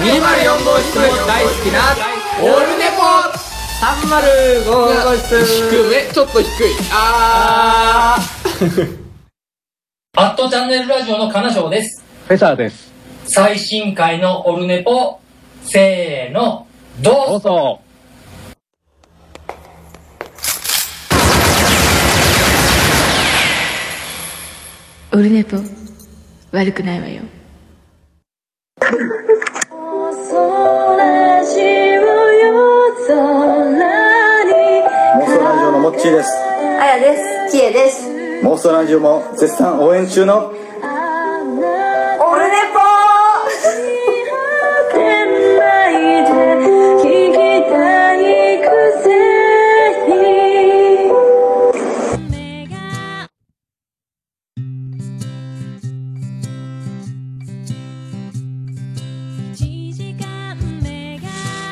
[0.00, 1.94] 204号室も大好きな
[2.40, 3.02] オールネポ。
[3.84, 5.44] 305号室。
[5.44, 6.48] 低めちょっと低い。
[6.90, 8.16] あ
[10.16, 12.02] アットチャンネルラジオの金賞です。
[12.26, 12.90] フェザーです。
[13.26, 15.20] 最新回のオルネポ、
[15.64, 16.66] せーの、
[17.00, 17.32] どうぞ。
[17.32, 17.80] どうぞ。
[25.12, 25.58] オルネポ
[26.52, 27.20] 悪くないわよ
[35.80, 36.28] モッチーです
[36.78, 37.16] あやで
[37.48, 37.52] す。
[37.52, 38.42] ちえです。
[38.42, 40.52] モーストラジオも絶賛応援中の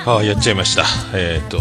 [0.09, 0.85] ああ、やっちゃいました。
[1.13, 1.59] えー、っと、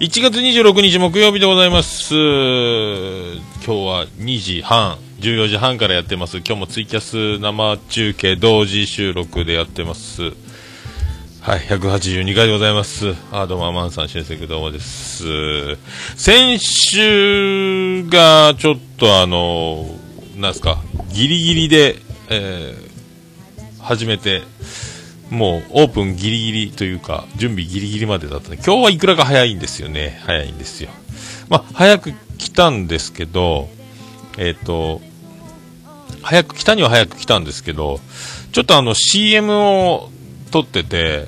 [0.00, 2.12] 1月26日木曜日でございます。
[2.14, 6.38] 今日は2時半、14時半からやってます。
[6.38, 10.32] 今日もツイキャス生中継同時収録でやってます。
[11.42, 13.14] はい、182回でございます。
[13.30, 15.76] あ、どうも、アマンさん、新生どうもです。
[16.16, 19.86] 先週が、ちょっとあの、
[20.36, 24.42] なんすか、ギリギリで、えー、始めて、
[25.30, 28.58] もうオープンギリギリというか、準備ギリギリまでだったね。
[28.64, 30.20] 今日はいくらか早いんですよね。
[30.24, 30.90] 早いんですよ。
[31.48, 33.68] まあ、早く来たんですけど、
[34.38, 35.00] えっ、と、
[36.22, 38.00] 早く来たには早く来たんですけど、
[38.52, 40.10] ちょっとあの CM を
[40.50, 41.26] 撮ってて、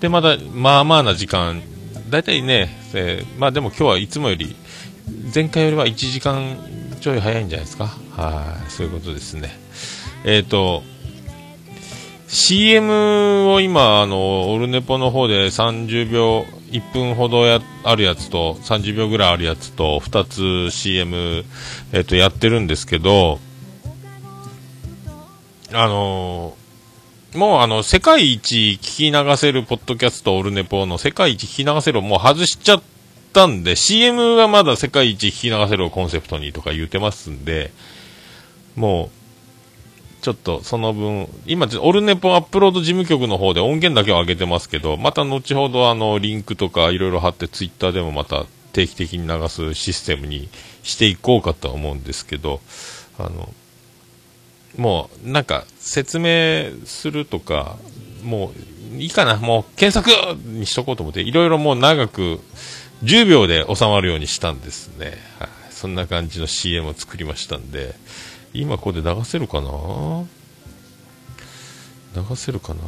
[0.00, 1.62] で、まだ、まあまあな時間、
[2.10, 4.56] だいたいね、えーまあでも今日はいつもより、
[5.34, 6.56] 前回よりは1時間
[7.00, 7.86] ちょい早いんじゃないですか。
[8.16, 9.50] はい、そういうことですね。
[10.24, 10.82] えっ、と、
[12.28, 20.24] CM を今、あの、オルネポの方で30秒、1分ほどや、あるやつと、30秒ぐらいあるやつと、2
[20.70, 21.44] つ CM、
[21.92, 23.40] えっ、と、やってるんですけど、
[25.72, 26.56] あの
[27.34, 32.82] もうあの、世界一聞き流せるポッドキャストオルネポの世界一聞き流せるをもう外しちゃっ
[33.34, 37.70] たんで、CM はまだ世界一聞き流せるをコンセプトにとか言ってますんで、
[38.76, 39.17] もう、
[40.20, 50.48] ちょっとその分、今、オルネポアップロード事務局の方で音源だけを上げてますけど、また後ほどあの、リンクとかいろいろ貼ってツイッターでもまた定期的に流すシステムに
[50.82, 52.60] していこうかとは思うんですけど、
[53.18, 53.52] あの、
[54.76, 57.76] もうなんか説明するとか、
[58.22, 58.52] も
[58.94, 60.10] ういいかな、もう検索
[60.48, 62.40] にしとこうと思って、いろいろもう長く
[63.04, 65.18] 10秒で収まるようにしたんですね。
[65.38, 67.94] はい、そんな感じの CM を作りましたんで、
[68.54, 69.68] 今ここで流せるかな？
[72.14, 72.80] 流せるかな？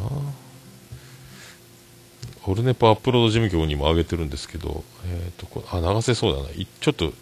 [2.47, 6.49] オルネポアップロード事務局にも上げてるんですけど、えっ、と、こあ、流せそうだな。
[6.51, 7.13] いちょっと、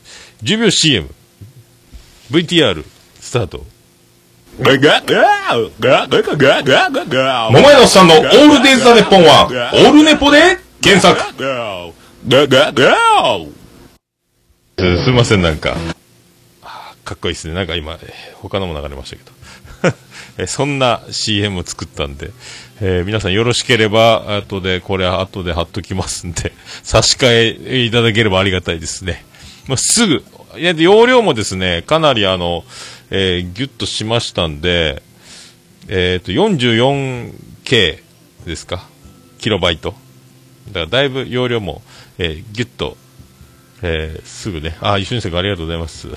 [0.43, 1.09] 10秒 CM。
[2.31, 2.85] VTR、
[3.21, 3.65] スタート。
[7.53, 11.21] 桃屋のおっさんのオールデイズ・ザ・ネッポンは、オールネポで検索。
[14.79, 15.77] すすいません、なんか。
[17.09, 17.55] かっこいいですね。
[17.55, 17.99] なんか今、
[18.35, 19.33] 他のも流れましたけど。
[20.37, 22.33] えそんな CM を作ったんで、
[22.83, 26.53] えー皆さんよろしければ、後で、これ後で貼っときますんで、
[26.85, 29.25] 差し替えいただければありがたいですね。
[29.69, 30.23] まあ、すぐ、
[30.59, 32.63] いや、容量もですね、かなりあの、
[33.11, 35.03] えーギュッとしましたんで、
[35.89, 38.01] えっ、と、44K
[38.45, 38.87] ですか？
[39.39, 39.95] キロバイト。
[40.73, 41.81] だからだいぶ容量も、
[42.19, 42.99] えーギュッと
[43.83, 46.09] えーすぐね、あ、一緒にせんありがとうございます。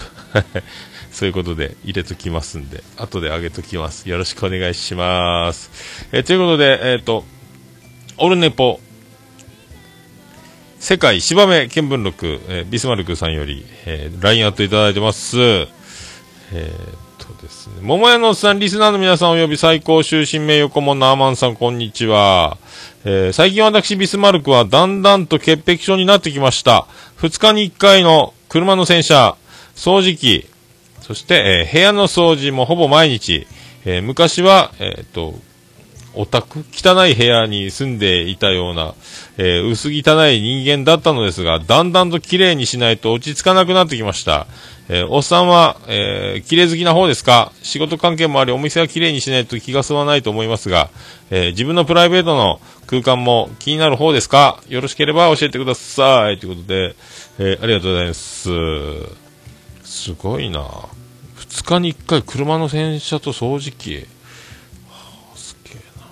[1.11, 4.09] そういうことで入れときますんで、後で上げときます。
[4.09, 5.69] よろしくお願いします。
[6.11, 7.25] えーということで、えっ、と、
[8.17, 8.79] オルネポ、
[10.79, 15.37] 世界芝目見聞録、えビスマルクさんより、えー、LINE アットいただいてます。
[15.39, 16.77] えーっ
[17.19, 22.57] とですね、桃屋のおっさん、リスナーの皆さんおよび最高終身名誉顧問のアマンさん、こんにちは。
[23.05, 26.87] えー最近私、ビスマルクはだんだんと潔癖症になってきました。
[27.21, 29.35] 2日に1回の車の洗車、
[29.75, 30.47] 掃除機、
[31.01, 33.47] そして、えー部屋の掃除もほぼ毎日、
[33.85, 35.35] えー昔は、えーっと、
[36.13, 38.95] オタク汚い部屋に住んでいたような、
[39.37, 39.91] え薄汚
[40.29, 44.47] い人間だったのですが、だんだんと綺麗にしないと落ち着かなくなってきました。
[44.89, 47.53] えおっさんは、え綺麗好きな方ですか？
[47.63, 50.89] 仕事関係もあり、お店は綺麗にしないと気が済まないと思いますが、
[51.29, 54.59] え自分のプライベートの空間も気になる方ですか？
[54.67, 56.39] よろしければ教えてください。
[56.39, 56.93] ということで、
[57.43, 58.51] えーありがとうございます。
[59.83, 60.61] すごいな。
[61.37, 63.95] 2日に1回車の洗車と掃除機。
[63.95, 64.01] は
[65.33, 66.05] あすげえな。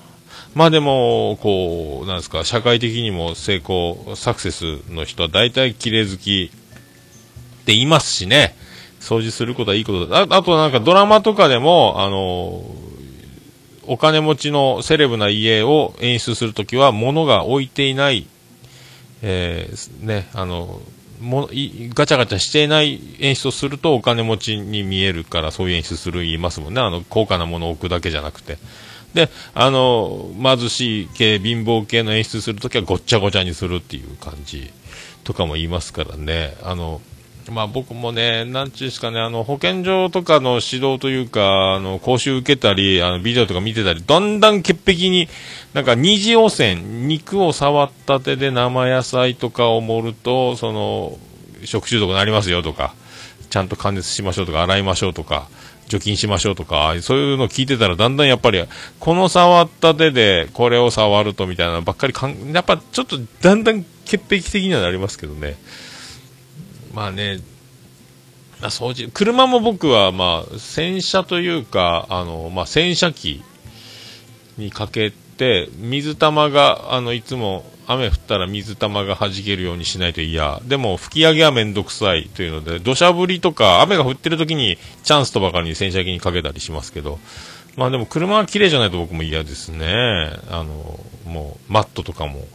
[0.55, 8.55] まあでも、こう、なんですか、社会的にも成功、サクセスの人は大体綺麗好きって言いますしね。
[8.99, 10.21] 掃除することはいいことだ。
[10.21, 12.63] ああとなんかドラマとかでも、あの、
[13.85, 18.25] お金持ちのセレブな家を演出するときは物が置いていない、
[19.21, 20.81] えー、ね、あの、
[21.19, 26.81] もいガチャガチャしていない演出をするとお金持ちに見えるからそういう演出する言いますもんね。
[26.81, 28.57] あの、高価なものを置くだけじゃなくて。
[29.13, 34.71] で、あの、貧しい系、貧乏系の演出するときはごっちゃごちゃにするっていう感じ
[35.23, 36.55] とかも言いますからね。
[36.63, 37.01] あの、
[37.49, 45.27] まあ僕もね、なんちゅうですかね、あの、保健所とかの指導というか、あの、講習受けたり、あの、ビデオとか見てたり、だんだん潔癖に、
[45.73, 51.17] なんか二次汚染、肉を触った手で生野菜とかを盛ると、その、
[51.65, 52.93] 食中毒になりますよとか、
[53.49, 55.47] ちゃんと加熱しましょうとか、洗いましょうとか、
[55.89, 58.63] 除菌しましょうとか、そういうの聞いてたら、だんだんやっぱり、
[58.99, 65.57] この触った手でこれを触るとみたいなばっかりかん、やっぱちょっとだんだん潔癖的にはなりますけどね。
[66.93, 67.39] まあね、
[68.61, 73.43] あ掃除、車も僕はまあ、洗車というか、あの、まあ、洗車機
[74.57, 80.61] にかけて、水玉が、あの、いつも雨降ったら水玉が弾けるようにしないと嫌。
[80.65, 87.19] でも、吹き上げはめんどくさいというので、土砂降りとか、雨が降ってる時にチャンスとばかりに洗車機にかけたりしますけど、
[87.77, 90.31] まあでも車は綺麗じゃないと僕も嫌ですね。
[90.51, 92.45] あの、もう、マットとかも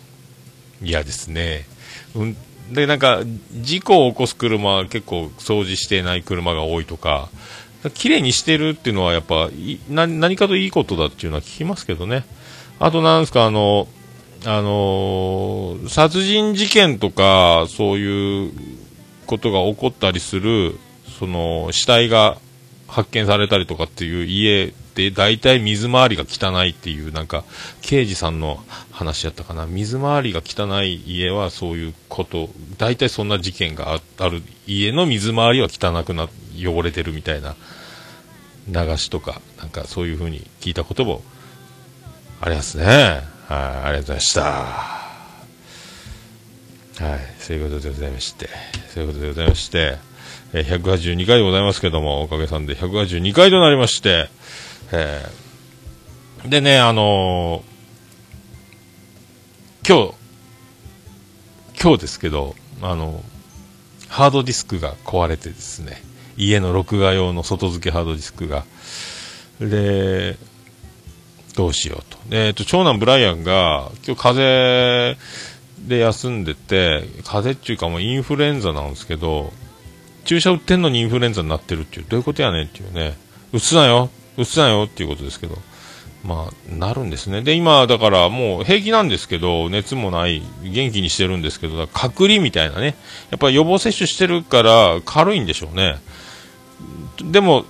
[0.83, 1.67] 嫌ですね。
[2.15, 2.37] うん、
[2.71, 3.23] で、なんか、
[3.53, 7.29] 事故を起こす車は結構掃除してない車が多いとか、
[7.93, 9.51] 綺麗にしてるっていうのはやっぱ、
[9.89, 12.25] 何かといいことだっていうのは聞きますけどね。
[12.79, 13.89] あとなんですか、あの、
[14.47, 18.53] あのー殺人事件とか、そういう
[19.27, 20.79] ことが起こったりする、
[21.19, 22.39] その、死体が
[22.89, 27.45] 発見されたりとかっていう家って、大体水回りが汚いっていう、なんか、
[27.83, 28.63] 刑事さんの
[28.95, 29.67] 話やったかな。
[29.67, 32.49] 水回りが汚い家はそういうこと、
[32.79, 37.57] 大体そんな事件がある家の水回りは汚くな、汚れてるみたいな、
[38.69, 41.23] 流しとか、なんかそういう風に聞いたことも
[42.41, 42.85] ありますね。
[42.85, 43.59] はい、
[43.89, 44.43] ありがとうございました。
[44.45, 45.11] は
[47.01, 48.49] い、そういうことでございまして、
[48.95, 49.99] そういうことでございまして、
[50.53, 54.29] 182回でございますけども、おかげさんで182回となりまして、
[54.93, 57.74] えーでね、あのー
[59.87, 60.15] 今日、
[61.79, 63.23] 今日ですけど、あの
[64.09, 66.03] ハードディスクが壊れてですね、
[66.39, 68.65] 家の録画用の外付けハードディスクが、
[69.61, 70.39] で、
[71.55, 72.17] どうしようと。
[72.31, 79.53] えっと、長男ブライアンが、今日風邪で休んでて、風邪っていうかもうインフルエンザなんですけど、
[80.25, 83.19] 注射打ってんのにインフルエンザになってるっていう、どういうことやねんっていうね、
[83.53, 84.09] 打つなよ、
[84.39, 85.59] 打つなよっていうことですけど、
[86.25, 87.43] まあ、なるんですね。
[87.43, 92.97] で、今、だからもう平気なんですけど、熱もない、元気にしてるんですけど、隔離みたいなね、
[93.31, 95.99] やっぱり予防接種してるから軽いんでしょうね。
[97.23, 97.67] でも、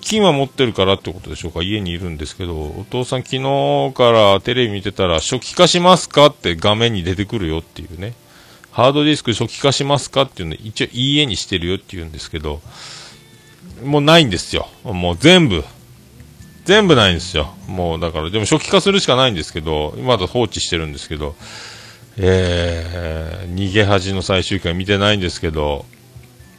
[0.00, 6.26] 金は持ってるからってことでしょうか、家にいるんですけど、お父さん、昨日からテレビ見てたら、初期化しますか？
[6.26, 8.14] って画面に出てくるよっていうね、
[8.70, 10.22] ハードディスク初期化しますか？
[10.22, 12.60] っていうの、一応、いいえにしてるよって言うんですけど、
[13.82, 15.64] もうないんですよ、もう全部、
[16.64, 21.34] 全部ないんですよ、もうだから、でも初期化するしかないんですけど、まだ放置してるんですけど、
[22.16, 25.84] えー、逃げ恥の最終回見てないんですけど、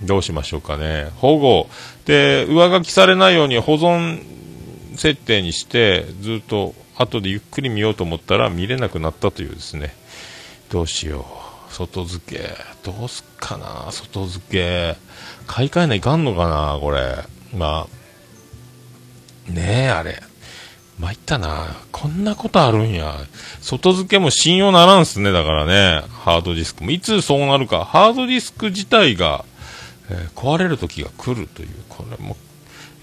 [0.01, 1.09] どうしましょうかね。
[1.17, 1.69] 保護。
[2.05, 4.21] で、上書きされないように保存
[4.97, 9.95] 設定にして、ずっと後でゆっくり見ようと思ったら見れなくなったというですね。
[10.69, 11.25] どうしよ
[11.69, 11.73] う。
[11.73, 12.49] 外付け。
[12.83, 13.91] どうすっかな。
[13.91, 14.97] 外付け。
[15.47, 17.17] 買い替えないかんのかな、これ。
[17.53, 18.04] まあ。
[19.47, 20.21] ねえ、あれ。
[20.99, 21.75] 参ったな。
[21.91, 23.17] こんなことあるんや。
[23.61, 25.31] 外付けも信用ならんすね。
[25.31, 26.03] だからね。
[26.09, 26.91] ハードディスクも。
[26.91, 27.83] いつそうなるか。
[27.83, 29.43] ハードディスク自体が、
[30.09, 32.35] えー壊れる時が来るという、これもう、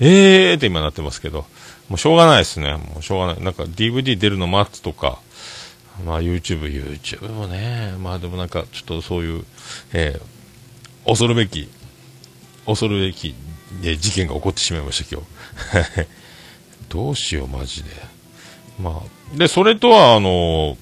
[0.00, 1.44] えーって今なってますけど、
[1.88, 2.72] もうしょうがないですね。
[2.72, 3.44] もうしょうがない。
[3.44, 5.18] なんか DVD 出るの待つとか、
[6.06, 9.44] まあ YouTube、YouTube もね、まあでもなんかちょっとそういう、
[9.92, 10.32] えー
[11.04, 11.68] 恐るべき、
[12.64, 13.34] 恐るべき、
[13.82, 15.22] え事件が起こってしまいました、今
[16.04, 16.22] 日。
[16.92, 17.90] どうしよう、マジで。
[18.78, 20.76] まあ、で、それとは、あの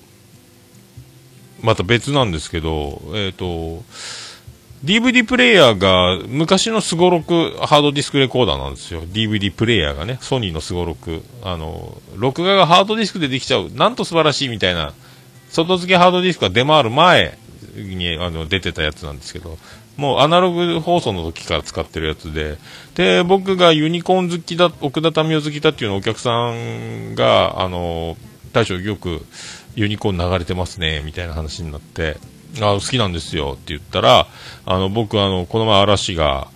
[1.63, 3.85] また別なんですけど、えっ、と、
[4.85, 9.03] DVD プレイヤーが昔のスゴロクハードディスクレコーダーなんですよ。
[9.03, 11.23] DVD プレイヤーがね、ソニーのスゴロク。
[11.43, 13.71] あの、録画がハードディスクでできちゃう。
[13.71, 14.95] なんと素晴らしいみたいな、
[15.51, 17.39] 外付けハードディスクが出回る前
[17.77, 19.59] にあの出てたやつなんですけど、
[20.01, 22.57] もうアナログ放送の時から使ってるやつで、
[22.95, 28.17] で、僕がユニコーン好きだ、奥田民生好きだっていうのをお客さんが、あの、
[28.55, 29.21] 大将よく
[29.75, 32.17] ユニコーン流れてますね、みたいな話になって、
[32.63, 34.27] あ、好きなんですよって言ったら、
[34.65, 36.49] あの、僕あの、この前嵐が、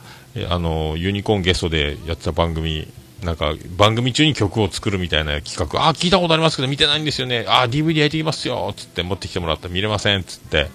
[0.49, 2.89] あの、ユニコーンゲストでやってた番組、
[3.25, 7.45] なんか、番組中に曲を作るみたいな企画、ああ、聞いたことありますけど見てないんですよね。
[7.49, 10.69] ああ、DVD 焼いてきますよっ、つって持ってきてもらったら見れませんっ、つって。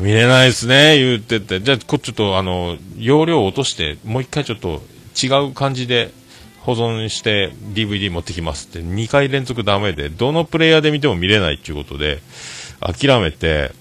[0.00, 1.60] 見れないですね、言ってて。
[1.60, 4.82] じゃあ、こちょっと、あの、容量を落として、もう一回ちょっと
[5.20, 6.10] 違う感じで
[6.60, 12.20] 保存して DVD 持ってきますって、2回連続ダメで、どのプレイヤーで見ても見れないっていうことで、
[12.80, 13.72] 諦めて、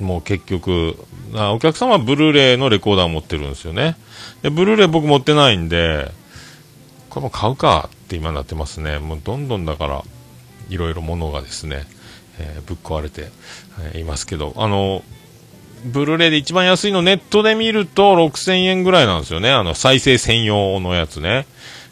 [0.00, 0.96] もう結局、
[1.34, 3.96] あお客様はブルーレイのレコーダー持ってるんですよね。
[4.42, 6.10] で、ブルーレイ僕持ってないんで、
[7.14, 8.98] これも買うかって今なってますね。
[8.98, 10.02] もうどんどんだから、
[10.68, 11.84] いろいろ物がですね、
[12.40, 13.28] えーぶっ壊れて、
[13.80, 15.04] えーいますけど、あの、
[15.84, 19.52] ブルーレイで一番安いのネットで見ると6000円ぐらいなんですよね。
[19.52, 21.46] あの、再生専用のやつね。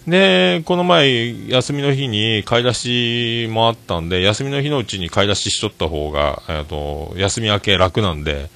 [0.09, 8.51] で、この前、休みの日に買い出しもあったんで、休みの日のうちに買い出ししとった方が、えっと、休み明け楽なんで、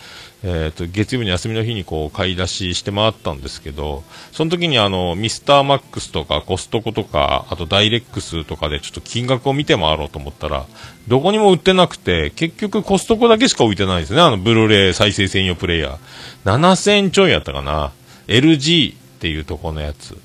[0.49, 10.67] えっと、月曜日の休みの日にこう、買い出しして回ったんですけど、その時にあの、ミスターマックスとかコストコとか、あとダイレックスとかでちょっと金額を見て回ろうと思ったら、
[11.09, 14.21] どこにも売ってなくて、結局コストコだけしか置いてないですね。
[14.21, 16.59] あの、ブルーレイ再生専用プレイヤー。
[16.59, 17.91] 7000ちょいやったかな。
[18.29, 20.17] LG っていうとこのやつ。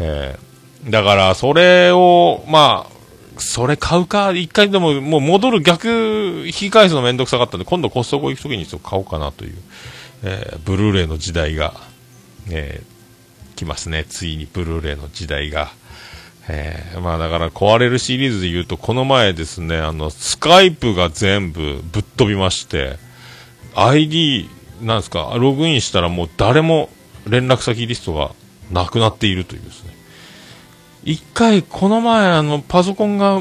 [0.00, 0.46] えー
[0.88, 2.95] だから、それを、まあ、
[3.38, 9.54] それ買うか、一回でも、もう戻る逆、引き返すのめんどくさかったんで、今度コストコ行くときにちょっと買おうかなという、
[10.22, 11.74] えーブルーレイの時代が、
[12.50, 12.96] えー
[13.56, 14.04] 来ますね。
[14.06, 15.72] ついにブルーレイの時代が。
[16.48, 22.98] えーまあだから壊れるシリーズで言うと、この前ですね、あの、スカイプが全部ぶっ飛びまして、
[23.74, 24.48] ID、
[24.82, 26.90] なんですか、ログインしたらもう誰も
[27.26, 28.32] 連絡先リストが
[28.70, 29.95] なくなっているというですね。
[31.06, 33.40] 一回、この前、あの、パソコンが、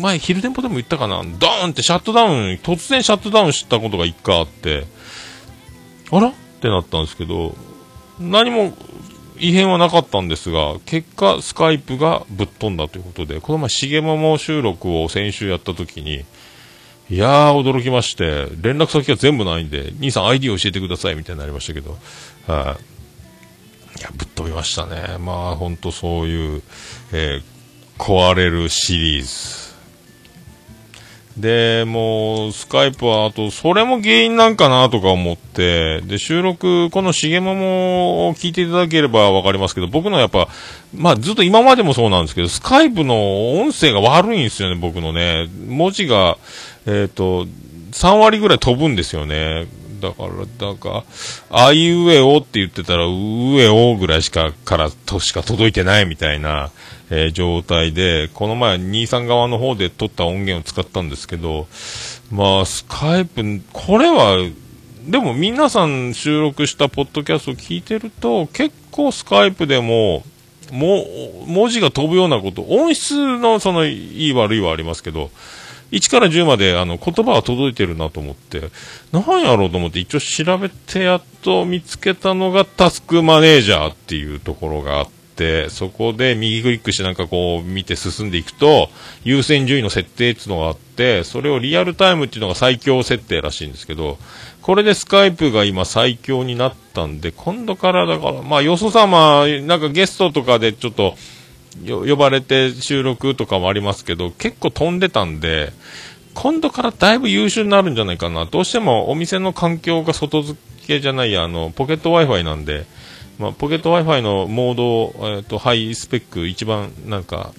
[0.00, 4.86] 前、昼店舗でも言ったかな、ドーンってシャットダウン、突然シャットダウンしたことが一回あって、
[6.10, 6.28] あら？
[6.28, 7.54] ってなったんですけど、
[8.18, 8.74] 何も
[9.38, 16.24] 異変はなかったんですが、結果、スカイプがぶっ飛んだということで、この前、しげもも収録を先週やった時に、
[17.10, 21.98] いやー、驚きまして、連絡先が全部ないんで、兄さん ID 教えてくださいみたいになりましたけど、
[22.46, 22.97] はい、
[23.98, 25.18] いや、ぶっ飛びましたね。
[25.18, 26.62] まあ、ほんとそういう、
[27.12, 27.58] えー
[27.98, 29.68] 壊れるシリーズ。
[31.36, 40.48] で、もう、スカイプは、あと、それも原因なんかなとか思って、で、収録、このしげももを聞いていただければわかりますけど、僕のやっぱ、
[40.94, 45.48] まあ、ずっと今までもそうなんですけど、スカイプの音声が悪いんですよね、僕のね。
[45.66, 46.38] 文字が、
[46.86, 47.46] えっ、と、
[47.92, 49.66] 3割ぐらい飛ぶんですよね。
[50.00, 51.04] だから、だか、
[51.50, 53.10] あいうえおって言ってたら、う
[53.58, 56.70] えおぐらいしか、から、としか届いてないみたいな、
[57.10, 61.66] えー状態で、この前、兄さん側の方で撮った音源を使ったんですけど、
[62.30, 64.36] まあ、スカイプ、これは、
[65.06, 70.22] でも皆さん収録したポッドキャストを聞いてると、結構スカイプでも、
[70.70, 71.06] も、
[71.46, 75.30] 文字が飛ぶようなこと、音質のその、いい悪いはありますけど、
[75.90, 78.70] 1から10まであの言葉は届いてるなと思って、
[79.12, 88.90] 何やろうと思って一応調べてやっと見つけたのがタスクマネージャーっていうところがあって、そこで右クリックしてなんかこう見て進んでいくと、
[89.24, 94.18] 優先順位の設定っていうのがあって、それをリアルタイムっていうのが最強設定らしいんですけど、
[94.60, 101.14] これでスカイプが今最強になったんで、今度からだから、まあよそ様、なんかゲストとかでちょっと、
[101.86, 105.72] 呼ばれて収録とかもありますけど、結構飛んでたんで、
[106.34, 108.46] 今度からだいぶ優秀になるんじゃないかな。
[108.46, 112.86] どうしてもお店の環境が外付けじゃないや、あの、ポケット Wi-Fi なんで、
[113.38, 117.52] まあ、ポケット Wi-Fi のモードを、えっ、と、ハイスペック、一番なんか、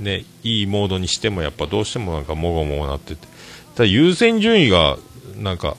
[0.00, 3.26] ね、いいモードにしてもやっぱどうしてもなんかもごもごなってて。
[3.74, 4.96] ただ優先順位が、
[5.36, 5.76] なんか、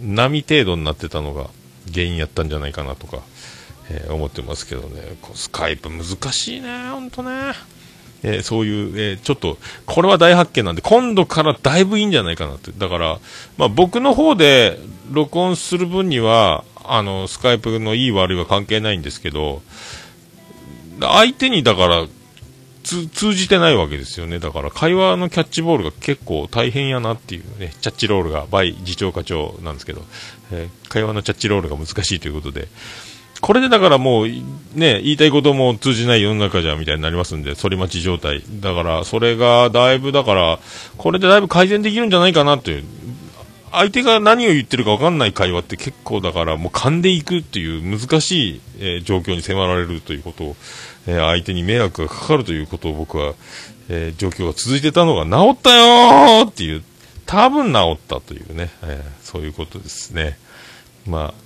[0.00, 1.50] 波程度になってたのが
[1.92, 3.22] 原因やったんじゃないかなとか、
[3.90, 5.16] えー思ってますけどね。
[5.22, 7.52] こうスカイプ難しいね、ほんとね。
[8.22, 12.72] えーそういう、えーちょっと、これは大発見なんで、今度からだいぶいいんじゃないかなって。
[12.76, 13.18] だから、
[13.56, 14.78] まあ僕の方で
[15.10, 19.62] 録音する分には、あの、スカイプのいい悪いは関係ないんですけど、
[21.00, 22.06] 相手にだから、
[22.84, 24.38] 通じてないわけですよね。
[24.38, 30.04] だから会話のキャッチボールが結構大変やなっていうね、キャッチロールが、バイ次長課長なんですけど、
[30.52, 32.68] えー会話のキャッチロールが難しいということで、
[33.40, 38.42] これでだからもう、ね、言いたいことも通じない世の中じゃみたいになりますんで、反り待ち状態。
[38.60, 40.58] だから、それがだいぶ、だから、
[40.96, 42.84] これでだいぶ改善できるんじゃないかなという。
[43.72, 50.56] 相手が何を言ってるか分かんない会話って結構だからもう噛んでいくっていう難しい、え状況に迫られるということを、
[51.06, 53.34] えー相手に迷惑がかかるということを僕は、
[53.88, 56.82] えー状況が続いてたのが治ったよーっていう、
[57.26, 60.38] 多分治ったというね、えーそういうことですね。
[61.06, 61.45] まあ、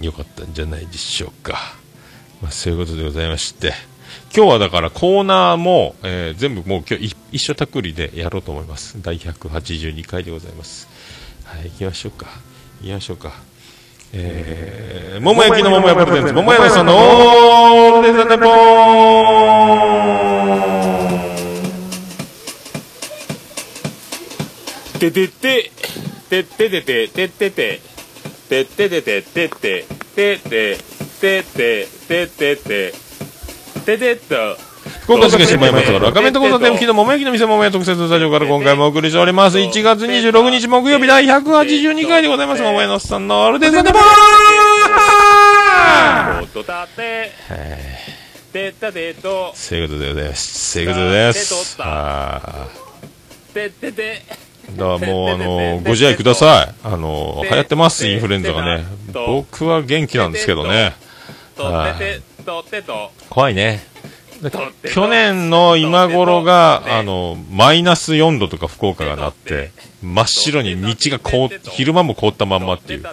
[0.00, 1.74] よかったんじゃないでしょうか。
[2.40, 3.74] まあ、そういうことでございまして。
[4.34, 9.00] 今日はだからコーナーも、えー全部もう今日い一緒たくりでやろうと思います。
[9.02, 10.88] 第182回でございます。
[11.44, 12.26] はい、行きましょうか。
[12.80, 13.32] 行きましょうか。
[14.12, 18.50] えー、桃焼きの桃屋プレゼンツ、桃屋さんのオールデザネポ
[24.98, 25.70] ててて
[26.28, 27.80] ててててててて
[28.50, 30.76] ててててててててて
[31.20, 32.92] ててててて
[33.86, 34.56] ててと
[35.02, 39.58] 福岡市が新米松原画面と交差点付きの桃焼きの店桃屋特設スタジオから今回もお送りしております。
[39.58, 42.62] 1月26日木曜日第182回でございます。
[42.62, 43.98] 桃屋のおっさんのオールデザネポ
[46.52, 47.30] とたて
[48.52, 50.72] てたてとそういうことでございます。
[50.72, 51.76] そういうことです。
[51.78, 52.66] あ
[53.54, 56.74] てててーだからもうあの、ご自愛ください。
[56.84, 58.84] あの、流行ってます、インフルエンザがね。
[59.12, 60.94] 僕は元気なんですけどね。
[61.56, 61.64] と
[61.98, 63.84] ててとてと怖いね。
[64.94, 69.70] 去年の今頃が、あの、マイナス4度とか福岡がなって、
[70.02, 73.04] 真っ白に道が凍っ昼間も凍ったまんまっていう。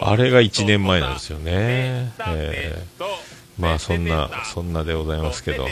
[0.00, 2.12] あれが1年前なんですよね。
[2.28, 3.25] えー
[3.58, 5.66] まあそんな、そんなでございますけど。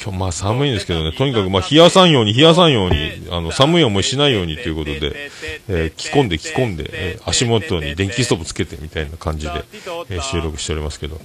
[0.00, 5.30] 今日まあ寒いんですけどね、とにかくまあ冷やさんように冷やさんように、あの寒い思いしないようにということで、
[5.68, 9.52] えー着込んで着込んで、えー足元に電気ストーブつけてみたいな感じで、
[10.10, 11.20] えー収録しておりますけど、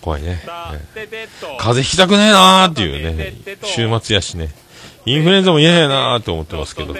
[0.00, 0.40] 怖いね。
[0.44, 2.28] えー風邪ひきたくね。
[2.28, 3.34] えなーっていうね、
[3.64, 4.50] 週末やしね、
[5.04, 6.94] インフルエンザも嫌やなーって思ってますけど、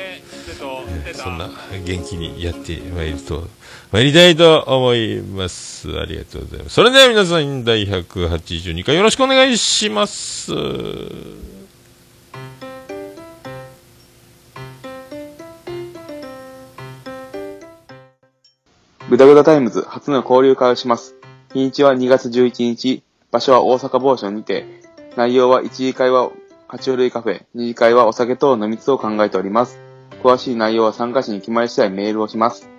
[1.15, 1.51] そんな
[1.85, 3.49] 元気にやってまいると、
[3.93, 5.89] 参りたいと思います。
[5.99, 6.75] ありがとうございます。
[6.75, 10.53] それでは皆さん、第182回よろしくお願いします。
[19.09, 21.15] グダグダタイムズ初の交流会をします。
[21.55, 24.67] 日にちは2月11日、場所は大阪某所にて、
[25.17, 26.31] 内容は1次会は
[26.69, 29.79] 爬虫類カフェ、2次会はお酒等の3つを考えております。
[30.25, 32.76] 詳しい内容は参加者に決まり次第メールをします。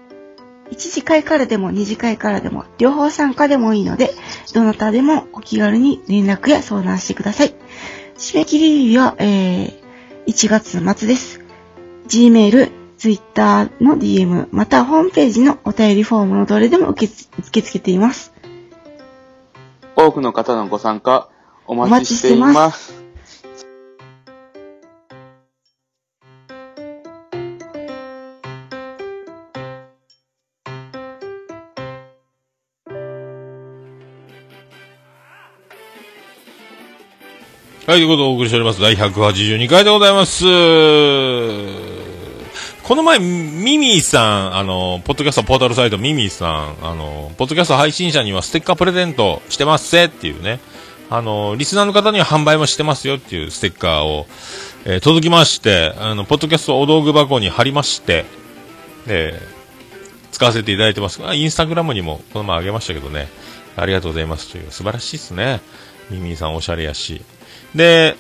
[0.71, 4.12] 一次会からでも二次会からでも両方参加でもいいので、
[4.53, 7.56] どなたでもお気軽に連絡や相談してください。
[8.17, 9.80] 締め切り日は、えー、
[10.27, 11.41] 1月末です。
[12.08, 18.34] Gmail、Twitter の DM、またホームページのお便りフォームのどれでも受け受け付けています。
[19.95, 21.30] 多くの方のご参加、
[21.65, 23.06] お待ちしています。
[37.97, 38.79] ということでお送りしております。
[38.79, 40.45] 第182回でございます。
[42.83, 50.60] この前、ミミィさん、あの、ポッドキャストポータルサイトミミィさん、あの、ポッドキャスト配信者にはステッカープレゼントしてますせっていうね、
[51.10, 54.27] あの、リスナーの方には販売もしてますよっていうステッカーを、
[54.86, 58.25] えー届きまして、あの、ポッドキャストお道具箱に貼りまして、
[59.07, 59.57] えー
[60.33, 61.19] 使わせていただいてます。
[61.25, 63.27] あインスタグラムにもこの前あげましたけどね、
[63.75, 65.62] ありがとうございますという、素晴らしいですね。
[66.12, 67.23] ミミィさんおしゃれやし。
[67.75, 68.15] で、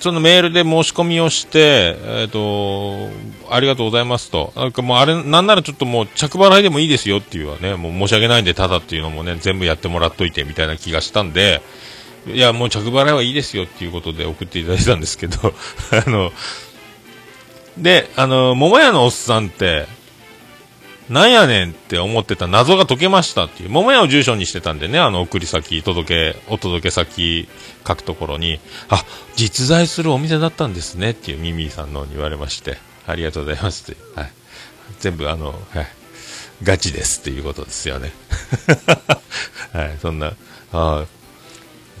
[0.00, 3.08] そのメールで申し込みをして、えっ、と、
[3.50, 4.52] ありがとうございますと。
[4.54, 11.62] なんかもうあれ、なんならちょっともう着払いでもいいですよっていうのはね、もう申し訳ないんでただっていうのもね、全部やってもらっといてみたいな気がしたんで、
[12.26, 15.54] いや、もう着払いはいいですよっていうことで送っていただいたんですけど、
[16.06, 16.32] あの、
[17.78, 19.86] で、あの、桃屋のおっさんって、
[21.08, 23.70] なんやねんって思ってた謎が解けましたっていう。
[23.70, 27.48] 桃屋を住所にしてたんでね、あの送り先、届け、お届け先
[27.86, 29.04] 書くところに、あ、
[29.36, 34.00] 実在するお店だったんですねっていうミミィさんのに言われまして、ありがとうございますって。
[34.18, 34.32] はい。
[35.00, 35.86] 全部あの、はい。
[36.62, 38.12] ガチですっていうことですよね。
[39.72, 40.32] はい、そんな、
[40.72, 41.04] あ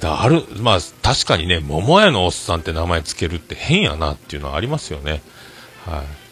[0.00, 5.22] だある、まあ確かにね、桃屋のおっさんって名前つけるって変やなっていうのはありますよね。
[5.86, 6.23] はい。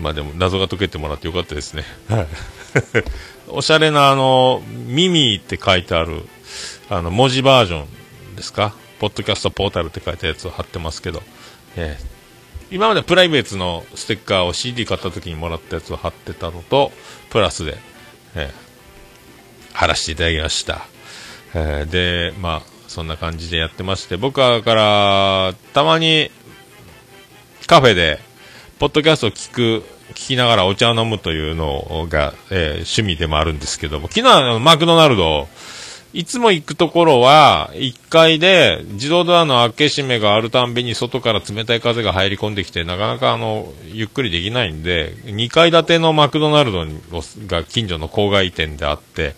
[0.00, 1.84] まあでも謎が解けてもらってよかったですね。
[2.08, 2.26] はい。
[3.48, 6.22] おしゃれなあの、ミミって書いてある、
[6.90, 7.84] あの、文字バージョ
[8.32, 8.74] ンですか？
[8.98, 11.22] ポッドキャストポータルって書いたやつを貼ってますけど、
[11.76, 12.14] ええ
[12.70, 16.90] 今までプライベートのステッカーを CD 買った時にもらったやつを貼ってたのと、
[17.30, 17.76] プラスで、
[18.34, 18.64] ええ
[19.74, 20.86] 貼らせていただきました。
[21.54, 26.30] えーで、まあ、そんな感じでやってまして、僕はから、たまに、
[27.66, 28.20] カフェで、
[28.78, 35.48] ポッドキャストを聞く、聞きながらお茶を飲むというのが、えー趣味でもあるんですけども、昨日はマクドナルド、
[36.12, 46.84] いつも行くところは、1階で自動ドアの開け閉めがあるたんびに外から冷たい風が入り込んできて、なかなかあの、ゆっくりできないんで、2階建てのマクドナルド
[47.46, 49.34] が近所の郊外店であって、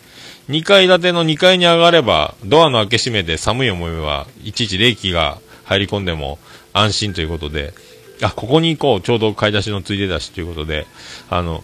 [0.49, 6.39] 2階建ての2階に上がれば、ドアの開け閉めで寒い思いはいちいち冷気が入り込んでも
[6.73, 7.73] 安心ということで、
[8.21, 10.87] あ、ここに行こう、ちょうど買い出しのついでだしということで、
[11.29, 11.63] あの、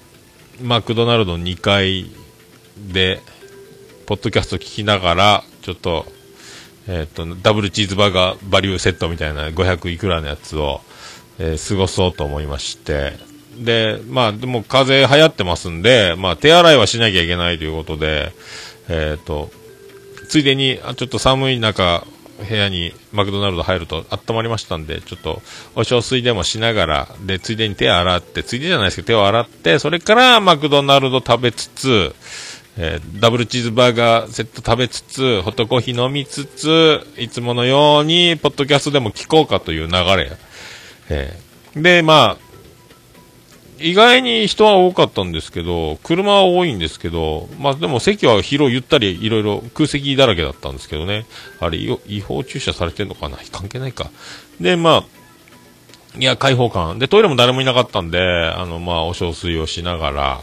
[0.62, 2.12] マクドナルド2階
[2.78, 3.22] で、
[4.06, 6.06] ポッドキャスト聞きながら、ちょっと、
[6.88, 10.82] えっ、と、ダブルチーズバーガーバリューセットみたいな500いくらのやつを、
[11.40, 13.14] えー過ごそうと思いまして、
[13.58, 18.34] で、まあ、でも風流行ってますんで、まあ、手洗いはしなきゃいけないということで、
[18.90, 19.50] えっ、と、
[20.30, 22.06] ついでに、ちょっと寒い中、
[22.40, 25.42] 部屋にマクドナルド入ると温まりましたんで、ちょっと
[25.76, 32.16] お小水でもしながら、で、ついでに手洗って、ついでじゃないですけど、手を洗って、それからマクドナルド食べつつ、
[32.78, 40.32] えーダブルチーズバーガーセット食べつつ、ホットコーヒー飲みつつ、いつものように、ポッドキャストでも聞こうかという流れ。
[41.10, 42.53] えーで、まあ、
[43.80, 51.26] 意外に人は多かったんですけど、車は多いんですけど、まあでも席は広い、ゆったり、いろいろ空席だらけだったんですけどね。
[51.60, 53.38] あれ、違法駐車されてんのかな？
[53.52, 54.12] 関係ないか。
[54.62, 55.06] で、ま
[56.16, 57.00] あ、いや、開放感。
[57.00, 60.42] で、トイレも誰もいなかったんで、あの、まあ、お小水をしながら、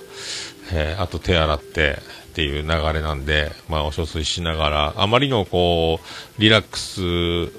[0.73, 1.99] えーあと手洗って
[2.31, 7.53] っていう流れなんで、まあ、お小水しながら、あまりのこう、リラックス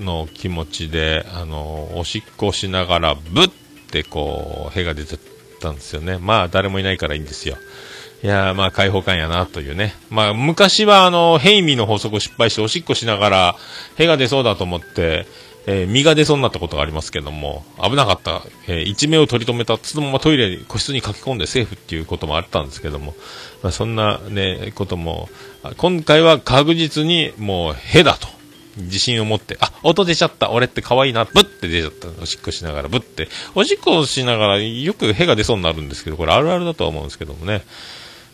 [0.00, 3.50] の気持ちで、あの、おしっこしながら、ぶっ
[3.90, 5.18] てこう、屁が出て
[5.60, 6.18] たんですよね。
[6.18, 7.56] まあ、誰もいないからいいんですよ。
[8.22, 9.94] いやー、まあ、開放感やな、というね。
[10.10, 13.56] まあ、昔は、あの、ヘイミーの法則を失敗して、おしっこしながら、
[13.96, 15.26] 屁が出そうだと思って、
[15.66, 18.42] えー身が出そうになったことがありますけども、危なかった。
[18.66, 19.78] えー一命を取り留めた。
[19.82, 23.14] そのままトイレに、個室に駆け込んでセーフっていうこともあったんですけども、
[23.62, 25.28] まあ、そんなね、ことも、
[25.76, 28.28] 今回は確実にもう、へだと。
[28.76, 30.50] 自信を持って、あ、音出ちゃった。
[30.50, 31.24] 俺って可愛いな。
[31.24, 32.08] ブッて出ちゃった。
[32.22, 33.28] おしっこしながら、ブッて。
[33.54, 37.62] おしっこしながら、よくへが出そうになるんですけど、これあるあるだとは思うんですけどもね。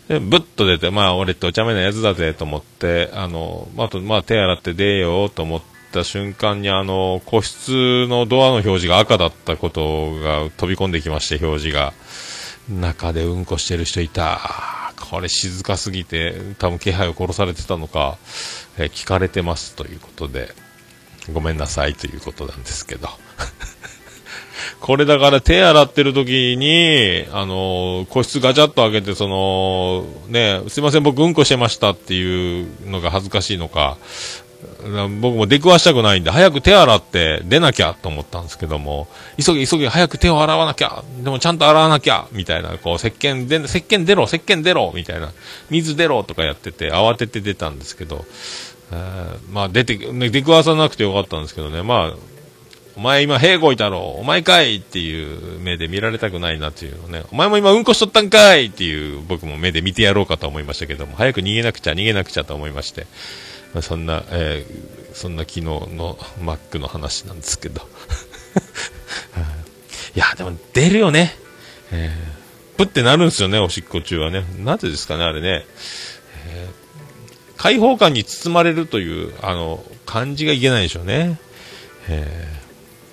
[0.09, 11.93] で、ブッと出て、まあ、俺ってお茶目なやつだぜと思って、あの、あと、まあ、手洗って出ようと思った瞬間に、あの、個室のドアの表示が赤だったことが飛び込んできまして、表示が。
[12.69, 14.93] 中でうんこしてる人いた。
[15.11, 18.19] これ静かすぎて、多分気配を殺されてたのか、
[18.79, 20.55] えー聞かれてますということで、
[21.33, 23.09] ごめんなさいということなんですけど。
[24.81, 33.97] これだから手洗ってる時に、あの個室ガチャッと開けて、その、ね、すいません、僕うんこしてましたっていうのが恥ずかしいのか、
[35.21, 39.09] 僕も出くわしたくないんで、早く手洗って出なきゃと思ったんですけども、
[39.43, 45.33] 急げ急げ早く手を洗わなきゃ、でもちゃんと洗わなきゃ、みたいな、こう、石鹸で、石鹸出ろ、石鹸出ろ、みたいな、
[45.71, 48.25] 水出ろとかやってて、慌てて出たんですけど、
[48.93, 52.15] えーまあ出て、ね、出くわさなくてよかったんですけどね、まあ、
[52.97, 63.07] お前今、平行いたろ、お前かいっていう目で見られたくないなっていうのね、お前も今うんこしとったんかいっていう僕も目で見てやろうかと思いましたけども、早く逃げなくちゃ、逃げなくちゃと思いまして、
[63.75, 67.81] まそんな、えーそんな昨日のマックの話なんですけど。
[70.15, 71.35] いや、でも出るよね。
[71.91, 74.45] えー、プってなるんですよね、おしっこ中はね。
[74.59, 75.65] なぜですかね、あれね。
[77.57, 81.39] 開放感に包まれるという、あの、感じがいけないでしょうね。
[82.09, 82.67] えー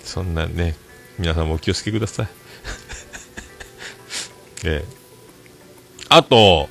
[0.06, 0.76] そんなね、
[1.18, 2.28] 皆さんもお気をつけください。
[4.64, 4.84] え
[6.10, 6.68] あと、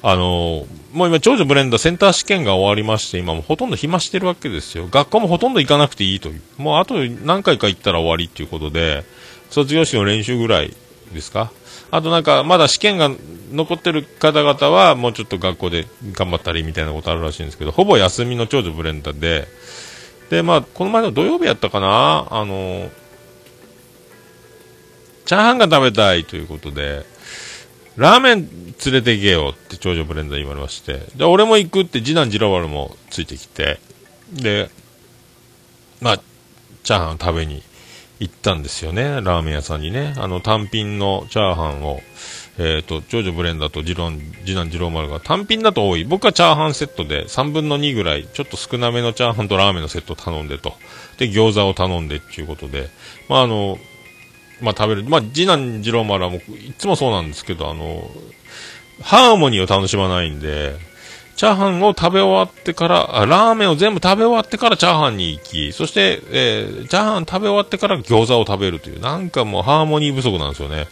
[0.00, 4.86] あのもう今、長女ブレンダーセンター試験が終わりまして、今もほとんど暇してるわけですよ。
[4.90, 6.42] 学校もほとんど行かなくていいという。
[6.56, 9.04] もうあと何回か行ったら終わりっていうことで、
[9.50, 10.72] 卒業式の練習ぐらい
[11.12, 11.50] ですか？
[11.90, 13.10] あとなんか、まだ試験が
[13.52, 19.48] 残ってる方々は、もうちょっと学校で頑張ったりみたいなことあるらしいんですけど、ほぼ休みの長女ブレンダーで、
[20.30, 22.90] で、まあ、この前の土曜日やったかな、あの、
[25.24, 27.04] チャーハンが食べたいということで、
[27.96, 28.48] ラーメン
[28.84, 33.80] 連れて行けよって長女ブレンダー言われまして、で、俺も行くって次男次郎丸もついてきて、
[34.32, 34.70] で、
[36.00, 36.20] まあ、
[36.84, 37.62] チャーハン食べに
[38.20, 40.14] 行ったんですよね、ラーメン屋さんにね。
[40.16, 42.00] あの、単品のチャーハンを、
[42.58, 44.10] えっ、と、長女ブレンダーと次郎
[44.44, 46.04] 次男次郎丸が単品だと多い。
[46.04, 50.74] 僕はチャーハンセットで3分の2ぐらい、ちょっと少なめのチャーハンとラーメンのセットを頼んでと。
[51.18, 52.90] で、餃子を頼んでっていうことで、
[53.28, 53.78] まあ、あの、
[54.60, 55.04] まあ、食べる。
[55.04, 58.10] まあ、次男次郎丸はもう、いつもそうなんですけど、あの、
[59.02, 60.74] ハーモニーを楽しまないんで、
[61.38, 70.88] チャーハンを食べ終わってから、ラーメンを全部食べ終わってからチャーハンに行き、そして、えーチャーハン食べ終わってから餃子を食べるという、なんかもうハーモニー不足なんですよね。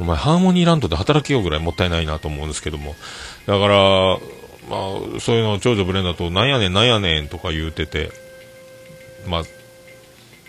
[0.00, 2.96] お前ハーモニーランドで働けようぐらいもったいないなと思うんですけども。
[3.46, 4.18] だから、
[4.68, 4.76] ま
[5.16, 8.10] あ、そういうのを長女ブレンダーと、なんやねんなんやねんとか言うてて、
[9.28, 9.42] まあ、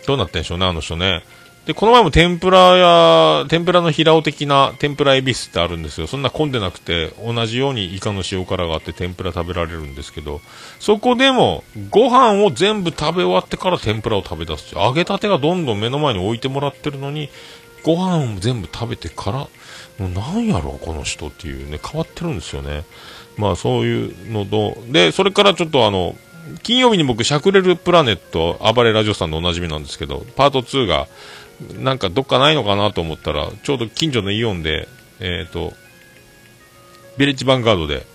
[0.07, 1.23] どうなってんでしょうね、あの人ね。
[1.67, 6.07] で、この前も天ぷらや、天ぷらの平尾的な天ぷらエビスってあるんですよ。
[6.07, 10.39] そんな混んでなくて、同じようにイカの塩辛があって天ぷら食べられるんですけど、
[10.79, 14.75] そこでも、ご飯を全部食べ終わってから天ぷらを食べ出す。
[14.75, 17.27] 揚げたてがどんどん目の前に置いてもらってるのに、
[17.83, 19.49] ご飯を全部食べてから、も
[19.99, 22.85] うなんやろ、この人っていうね、変わってるんですよね。
[23.35, 26.15] まあそういうのと、で、それからちょっとあの、
[26.63, 31.07] 金曜日に僕、しゃくれるプラネット、暴れラジオさんのおなじみなんですけど、パート2が、
[31.79, 34.87] なんかどっかないのかなと思ったら、ちょうど近所のイオンで、
[35.19, 35.73] えっ、と、
[37.17, 38.05] ビレッジヴァンガードで、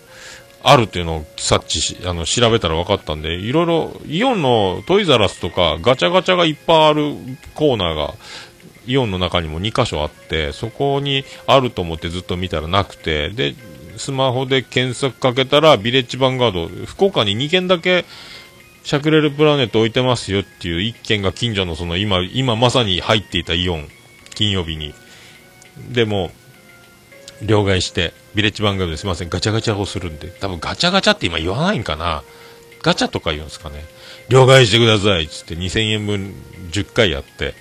[0.64, 7.16] あるっていうのを察知し、あの、調べたら分かったんで、いろいろ、イオンのトイザラスとか、ガチャガチャがいっぱいある
[7.55, 8.14] コーナーが、
[8.87, 13.55] イオンの中にも2箇所あって、そこにあると思ってずっと見たらなくて、で、
[13.96, 18.05] スマホで検索かけたら、ビレッジヴァンガード、福岡に2軒だけ、
[18.85, 23.88] シャクレルプラネット置いてますよっていう1軒が近所のその今、今まさに入っていたイオン、
[24.35, 24.95] 金曜日に。
[25.90, 26.33] でも、
[27.42, 32.23] 両替して、ビレッジヴァンガードですいません、ガチャガチャをするんで、多分ガチャガチャって今言わないんかな。
[32.83, 33.85] ガチャとか言うんですかね。
[34.29, 36.35] 両替してくださいっつって2000円分
[36.73, 37.55] 10回やって、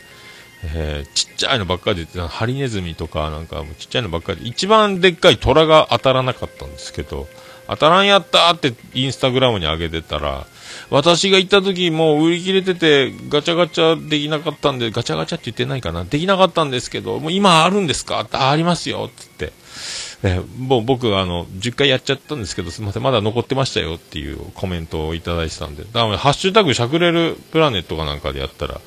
[0.74, 7.28] えーちっちゃいのばっかりで、ハリネズミとかなんかもちっちゃいのばっかりで、一番でっかい虎が当たらなかったんですけど、
[7.68, 10.46] 当たらんやったーってインスタグラムに上げてたら、
[10.91, 18.19] 私が行った時もう売り切れてて、ガチャガチャできなかったんで、ガチャガチャって言ってないかなできなかったんですけど、もう今あるんですか？
[18.19, 19.62] ってありますよって言って。
[20.23, 28.82] えもう僕あの、10回やっちゃったんですけど、すみません、まだ残ってましたよっていうコメントをいただいてたんで、だからハッシュタグしゃくれるプラネットかなんかでやったら、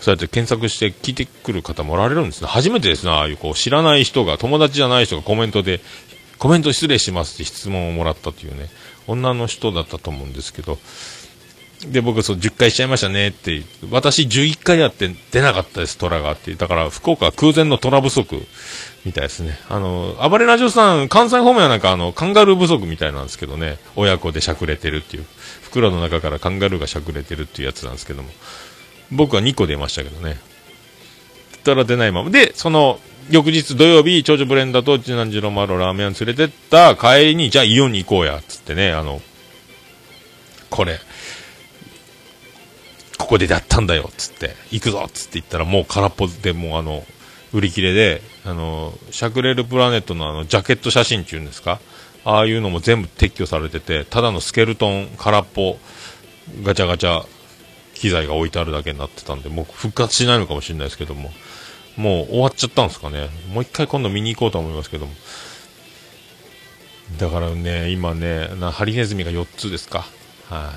[0.00, 2.48] そうやって検索して聞いてくる方もおられるんですね。
[2.48, 5.80] 初めてですね、ああいうこう知らない人が、友達じゃない人がコメントで、
[6.38, 8.68] コメント失礼しますって質問をもらったというね、
[9.08, 10.78] 女の人だったと思うんですけど、
[11.86, 16.54] で、僕そう10回しちゃいましたねって、私11回やって出なかったです、虎がって。
[16.54, 18.46] だから福岡空前の虎不足
[19.04, 19.58] みたいですね。
[19.68, 25.24] あの、暴れラジオさん、関西方面はなんかあの、カンガルー不足みたいなんですけどね、親子でしゃくれてるっていう。
[25.62, 28.30] 袋の中からカンガルーがしゃくれてるっていうやつなんですけども。
[29.10, 30.38] 僕は2個出ましたけどね。
[31.68, 32.30] たら出ないまま。
[32.30, 32.98] で、その、
[33.30, 36.96] 翌日土曜日、長女ブレンダーと次男次郎マロラーメン屋に連れてった。
[36.96, 39.20] 帰りに、じゃあイオンに行こうや、つってね、あの、
[40.70, 40.98] これ、
[43.18, 47.04] ここでやったんだよ、つって、行くぞ、つって言ったらもう空っぽでもうあの、
[47.52, 51.80] 売り切れで、あの、シャクレルプラネットのあの、ジャケット写真っていうんですか？
[52.24, 55.78] ああいうのも全部撤去されてて、ただのスケルトン、空っぽ、
[56.62, 57.26] ガチャガチャ、
[57.94, 61.32] 機材が置いてあるだけになってたんで、もう復活しないのかもしれないですけども、
[61.98, 63.28] もう終わっちゃったんですかね。
[63.52, 65.12] もう一回今度見に行こうと思いますけども。
[67.18, 70.06] だからね、今ね、なハリネズミが4つですか。
[70.48, 70.72] は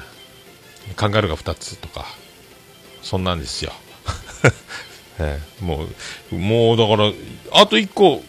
[0.92, 2.06] い、カンガルーが2つとか、
[3.04, 3.72] そんなんですよ。
[5.20, 5.86] ええも
[6.32, 7.12] う、もうだから、
[7.52, 8.24] あと1個、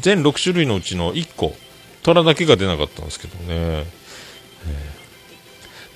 [0.00, 1.56] 全6種類のうちの1個、
[2.02, 3.44] 虎だけが出なかったんですけどね。
[3.48, 3.86] え
[4.66, 4.92] え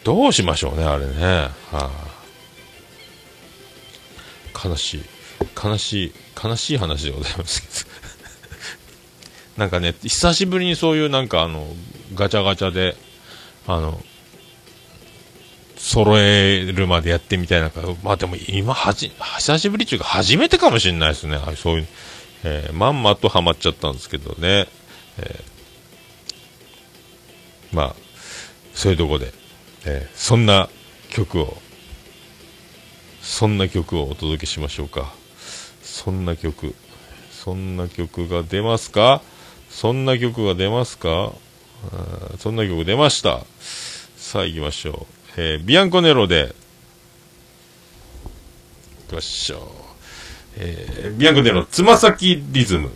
[0.05, 1.13] どうしましょうね、あれね。
[1.23, 1.91] はあ、
[4.69, 5.16] 悲しい。
[5.63, 7.97] 悲しい、悲しい話でございますけど。
[9.57, 11.75] なんかね、久しぶりにそういうなんかあの、
[12.15, 12.97] ガチャガチャで、
[13.67, 14.03] あの、
[15.77, 21.39] 揃えるまでやってみたいなか、まあでも今はじ、久しぶりっていうか初めてかもしれないですね。
[21.57, 21.89] そういう、
[22.45, 24.69] えーまんまとハマっちゃったんですけどね。
[25.19, 27.97] えーまあ、
[28.75, 29.33] そういうとこで、
[29.85, 30.69] えーそんな
[31.11, 31.57] 曲を、
[33.23, 35.13] そんな曲をお届けしましょうか。
[35.97, 36.75] そんな曲、
[37.31, 39.23] そんな曲が出ますか？
[39.71, 41.33] そんな曲が出ますか？
[42.39, 43.47] そんな曲出ました。
[44.19, 45.41] さあ行きましょう。
[45.41, 46.55] えービアンコネロで、
[49.09, 49.61] 行きましょう。
[50.57, 52.91] えービアンコネロ、つま先リズム。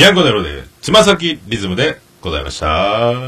[0.00, 3.10] ビアンコネロで、つま先リズムでございました。
[3.10, 3.20] あ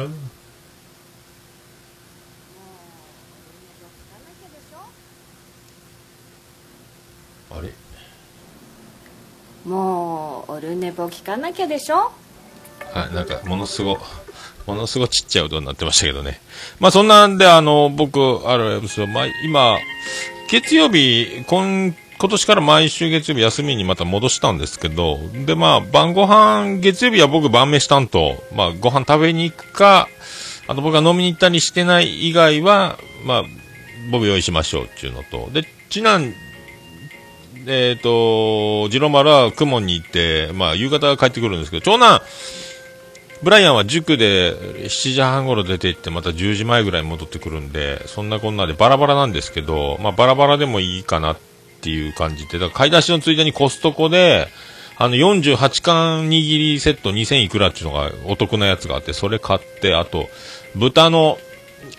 [7.60, 7.74] れ？
[9.66, 12.10] もうオルネポ聞かなきゃでしょ？
[12.94, 13.98] はい、なんか、ものすご、
[14.64, 16.40] ものすごちっちゃい音になってましたけどね。
[16.80, 19.76] まあ、そんなんで、あの、僕、あれですよ、まあ、今、
[20.48, 30.06] 月曜日、今、今年から毎週月曜日休みにまた戻したんですけど、で、まあ、晩ご飯、月曜日は僕晩飯担当、まあ、ご飯食べに行くか、
[30.68, 33.42] あと僕が飲みに行ったりしてない以外は、まあ、
[34.12, 36.32] ボブ用意しましょうっていうのと、で、次男、
[37.66, 42.22] えっ、と、ジロマルは雲に行って、まあ、夕方帰ってくるんですけど、長男、
[43.42, 51.36] ブライアンは塾で7時半頃出て行ってまた10時前ぐらいに戻ってくるんで、そんなこんなでバラバラなんですけど、まあバラバラでもいいかなっ
[51.82, 54.48] ていう感じで、だから買い出しのついでにコストコで、
[54.96, 60.28] あの48巻握りセット2000いくらっていうのがお得なやつがあって、それ買って、あと、
[60.76, 61.38] 豚の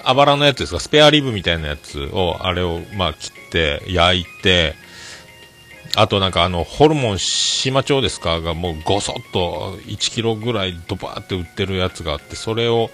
[0.04, 4.76] あばらのやつですか、スペアリブみたいなやつを、あれをまあ切って、焼いて、
[5.96, 12.90] あとなんかあの、ホルモン島町ですかがもうごそっと1キロぐらいドバーって売ってるやつがあって、それを、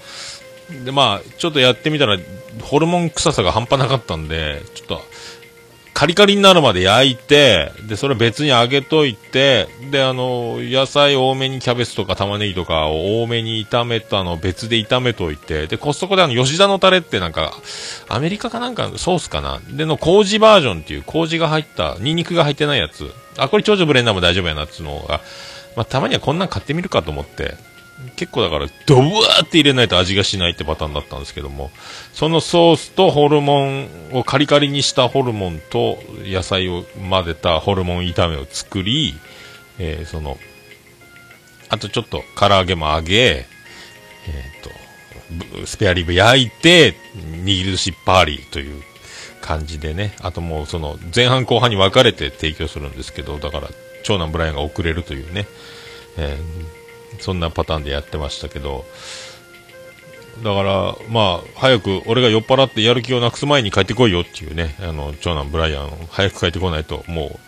[0.84, 2.18] でまあ、ちょっとやってみたら、
[2.62, 5.06] ホルモン臭さが半端なかったんで、ちょっと、
[6.00, 17.52] カリカリになるまで焼いて、で、それ別に揚げといて、で、あの、野菜多めにキャベツとか玉ねぎとかを多めに炒めたの別で炒めといて、で、コストコであの、吉田のタレってなんか、
[18.08, 19.60] アメリカかなんかソースかな？
[19.72, 23.12] での麹バージョンっていう麹が入った、ニンニクが入ってないやつ。
[23.36, 25.20] あ、これ長女ブレンダーも大丈夫やなっていうのが、
[25.76, 27.56] まあ、たまにはこんなん買ってみるかと思って、
[28.16, 31.72] 結構だから、ドブワーって入れないと味がしないってパターンだったんですけども、
[32.14, 39.16] そのソースとホルモンをカリカリにしたホルモンと野菜を混ぜたホルモン炒めを作り、
[39.80, 40.38] えーその、
[41.70, 48.82] あとちょっと唐揚げも揚げ、えーと、スペアリブ焼いて、握り寿司パーリーという
[49.42, 53.68] 感じでね、あともうその前半後半に分かれて提供するんですけど、だから
[54.04, 55.48] 長男ブライアンが遅れるというね、
[56.18, 56.79] えー
[57.20, 58.86] そんなパターンでやってましたけど、
[60.44, 67.40] だから、まあ、早く俺が酔っ払ってやる気をなくす前に帰ってこいよっていうね、あの、長男ブライアン、早く帰ってこないと、もう、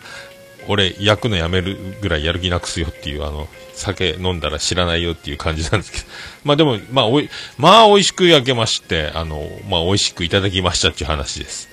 [0.68, 6.04] 俺、焼くのやめるぐらいやる気なくすよっていう、あの、酒飲んだら知らないよっていう感じなんですけど。
[6.44, 11.68] まあでも、まあ、おい、まあ、美味しく焼けまして、あの、まあ、美味しくいただきましたっていう話です。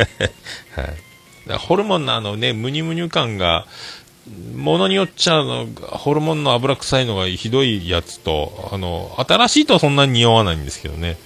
[0.74, 0.86] はい。
[0.86, 0.96] だか
[1.46, 3.66] らホルモンのあのね、ムニムニ感が、
[4.26, 11.18] ものによっちゃ、あの、ホルモンの油臭いのがひどいやつと、あの、新しいとはそんなに匂わないんですけどね。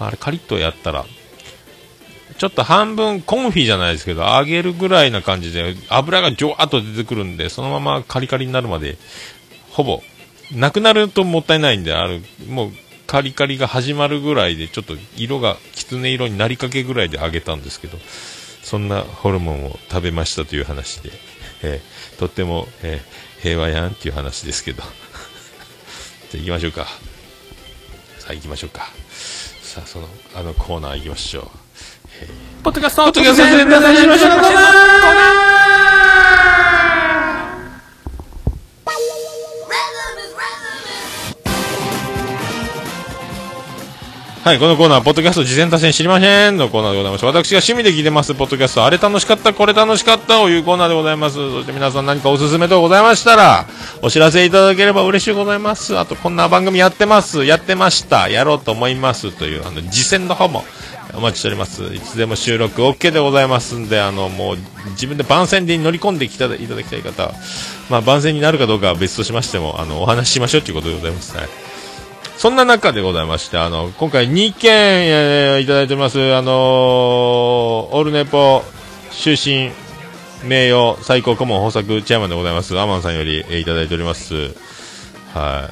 [0.00, 1.04] あれカリッとやったら、
[2.38, 8.96] ちょっと半分コンフィじゃないですけど、揚げるぐらいな感じで、油がジョワーっと出てくるんで、そのままカリカリになるまで、
[9.70, 10.02] ほぼ、
[10.50, 12.72] なくなるともったいないんで、ある、もう、
[13.06, 17.98] カリカリが始まるぐらいで、ちょっと色がきつね色になりかけぐらいで揚げたんですけど、
[18.62, 21.10] そんなホルモンを食べましたという話で、
[21.62, 24.82] えーとっても、えー平和やんっていう話ですけど。
[26.30, 26.86] じゃあ行きましょうか。
[28.18, 28.90] さあ行きましょうか。
[29.62, 32.62] さあ、その、あのコーナー行きましょう。
[32.62, 35.59] ポッドキャストポッドキャスト全然しましょう
[44.42, 47.26] はい、このコーナー、ポッドキャスト事前多戦知りませんのコーナーでございます。
[47.26, 51.34] 私が趣味で聞いてます、ポッドキャスト、あれ楽しかった、これ楽しかったというコーナーでございます。
[51.34, 53.66] そして皆さん何かおすすめとございましたら、
[54.00, 55.98] お知らせいただければ嬉しいございます。
[55.98, 60.64] あと、こんな番組やってます、やってました、やろうと思いますという、あの、実践の方も、
[61.12, 61.82] お待ちしております。
[61.94, 64.58] いつでも収録 OK でございますんで、あの、もう、
[64.92, 67.34] 自分で番宣で乗り込んできたいただきたい方、
[67.90, 71.36] まあ、番宣になるかどうかは別としましても、あの、お話ししましょうということでございます。
[71.36, 71.48] はい。
[72.40, 76.18] そんな中でございまして、あの、今回2件、えーいただいてます。
[76.34, 78.64] あのーオールネポ、
[79.10, 79.70] 終身、
[80.48, 82.78] 名誉、最高顧問豊作チェアマンでございます。
[82.80, 84.54] アマンさんより、えーいただいております。
[85.34, 85.68] は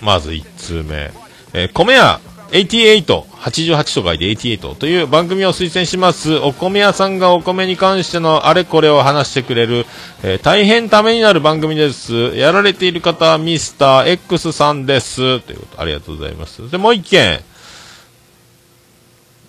[0.00, 0.02] い。
[0.02, 1.10] まず1通目。
[1.52, 2.20] えー米屋
[2.50, 6.34] 88、88と書いて88という番組を推薦します。
[6.36, 9.86] お米屋さんがお米に関してのあれこれを話してくれる、
[10.22, 12.36] えー大変ためになる番組です。
[12.36, 15.40] やられている方はミスター X さんです。
[15.40, 16.70] ということ、ありがとうございます。
[16.70, 17.40] で、もう一件。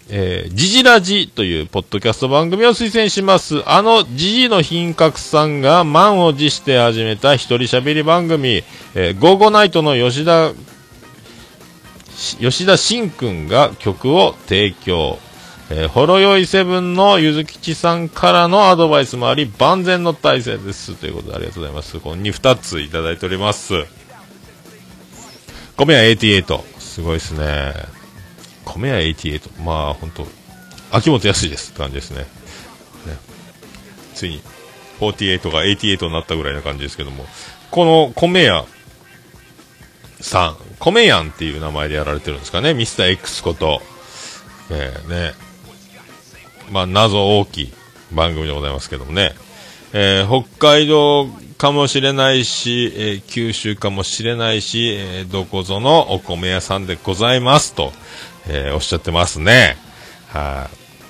[0.07, 3.63] えー、ジジラジというポッドキャスト番組を推薦します。
[3.65, 10.51] あのジジの品格さんが満を持して始めた一人喋り番組、えー、ゴーゴナイトの吉田
[12.15, 15.19] 吉田慎くんが曲を提供。
[15.69, 20.95] えー、ほろよいセブンのゆずきちさんからのアドバイスもあり、万全の体制です。
[20.95, 21.99] ということでありがとうございます。
[21.99, 23.73] この2、2ついただいております。
[25.75, 26.79] 米屋88。
[26.79, 27.73] すごいですね。
[28.63, 29.63] 米屋88。
[29.63, 30.27] まあ、本当
[30.91, 32.19] 秋元康ですって感じですね。
[32.19, 32.25] ね
[34.13, 34.41] ついに、
[34.99, 37.25] 48が88になったぐらいな感じですけども、
[37.71, 38.65] この米屋
[40.25, 43.81] さん、米やんっていう名前でやられてるんですかね、ミスター X こと。
[44.71, 45.33] えーね。
[46.71, 47.73] まあ、謎大きい
[48.11, 49.33] 番組でございますけどもね。
[49.93, 57.93] えー北海道かもしれないし、えー九州かもしれないし、えーどこぞのお米屋さんでございますと、
[58.49, 59.77] えおっしゃってますね。
[60.29, 60.69] は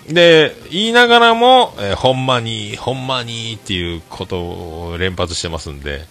[0.09, 0.13] い。
[0.13, 6.05] で、言いながらも、えほんまに、ほんまにっていうことを連発してますんで、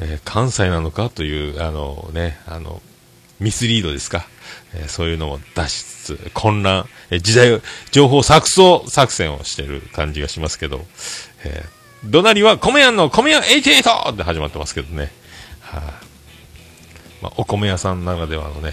[0.00, 2.82] えー関西なのかという、あのね、あの、
[3.40, 4.26] ミスリードですか。
[4.74, 10.84] えーそういうのを出しつつ、混乱、えー時代、情報錯綜作戦をしてる感じがしますけど、
[11.44, 15.10] えー、どなりは、米屋の米屋88って始まってますけどね。
[15.60, 15.82] はい、
[17.22, 18.72] まあ、お米屋さんならではのね、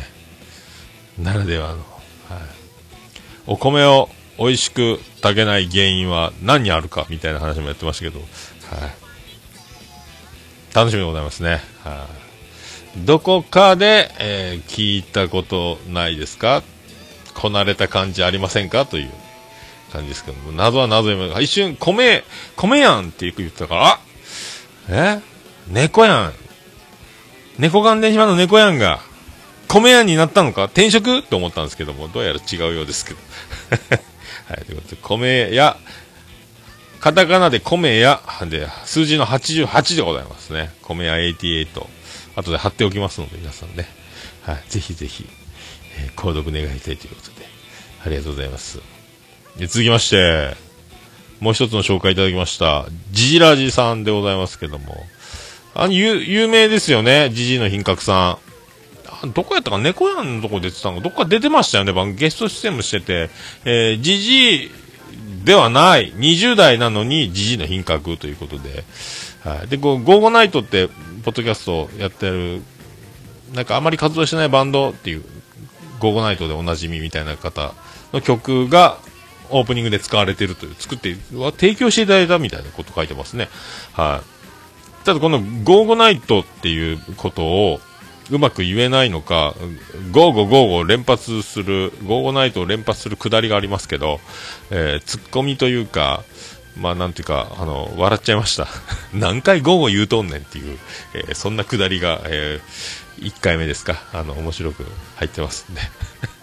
[1.18, 1.80] ならではの、はい、
[3.48, 9.03] お米を美味しく炊けない原因は何にあるかみたいな話もやってましたけど、はい、
[10.74, 11.62] 楽しみでございますね。
[11.84, 12.08] は
[12.98, 16.64] い、どこかで、えー聞いたことないですか？
[17.36, 18.86] こなれた感じありませんか？
[18.86, 19.12] という
[19.92, 22.24] 感じですけども、謎は謎で、一瞬、米、
[22.56, 24.00] 米やんって言ってたから、あ
[24.90, 25.22] え？
[25.68, 26.34] 猫やん。
[27.60, 29.00] 猫関連島の猫やんが、
[29.68, 30.66] 米やんになったのか？
[30.66, 31.22] 転職？
[31.22, 33.20] と思ったんですけども、どうやら違うようですけど。
[34.50, 35.78] はい、ということで、米や、
[37.04, 40.70] カタカナで米や、で、数字の88でございますね。
[40.84, 41.68] 米や88。
[42.38, 43.88] 後で貼っておきますので、皆さんね。
[44.44, 45.28] はい、ぜひぜひ、
[46.00, 47.46] えー購読願いたいということで、
[48.06, 48.80] ありがとうございます。
[49.58, 50.56] 続きまして、
[51.42, 55.06] もう一つの紹介いただきました、ジジラジさんでございますけども、
[55.76, 58.40] あの、有有名ですよね、ジジの品格さ
[59.26, 59.34] ん。
[59.34, 61.02] どこやったか、猫やんのとこ出てたの？
[61.02, 63.30] どっか出てましたよね、番ゲスト出演もしてて、
[63.66, 64.72] えー、ジジ
[65.44, 68.84] ではない、20代なのにジジの品格ということで、
[69.44, 69.68] はい。
[69.68, 70.88] で、こう、ゴーゴナイトって、
[71.24, 72.62] ポッドキャストやってる、
[73.54, 75.24] なんかあまり活動してないバンドっていう、
[76.00, 77.74] ゴーゴナイトでおなじみみたいな方
[78.14, 78.98] の曲が、
[79.50, 83.50] オープニングで使われてるという、作って、は提供していただいたみたいなこと書いてますね。
[83.92, 85.06] はい。
[85.06, 87.82] ただこの、ゴーゴナイトっていうことを、
[88.34, 89.54] うまく言えないのか、
[90.12, 94.20] ゴーゴーゴーゴー連発する、ゴーゴーナイトを連発するくだりがありますけど、
[94.72, 96.24] えー、ツッコミというか、
[96.76, 98.68] まあなんていうか、あの、笑っちゃいました。
[99.14, 100.80] 何回ゴーゴー言うとんねんっていう、
[101.14, 102.60] えーそんなくだりが、え
[103.20, 104.84] 1回目ですか、あの、面白く
[105.18, 105.82] 入ってますんで。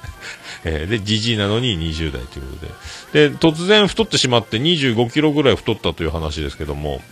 [0.62, 2.66] えーで、じじいなのに20代というこ
[3.12, 3.30] とで。
[3.30, 7.02] で、突然太ってしまって25キロぐらい太ったという話ですけども、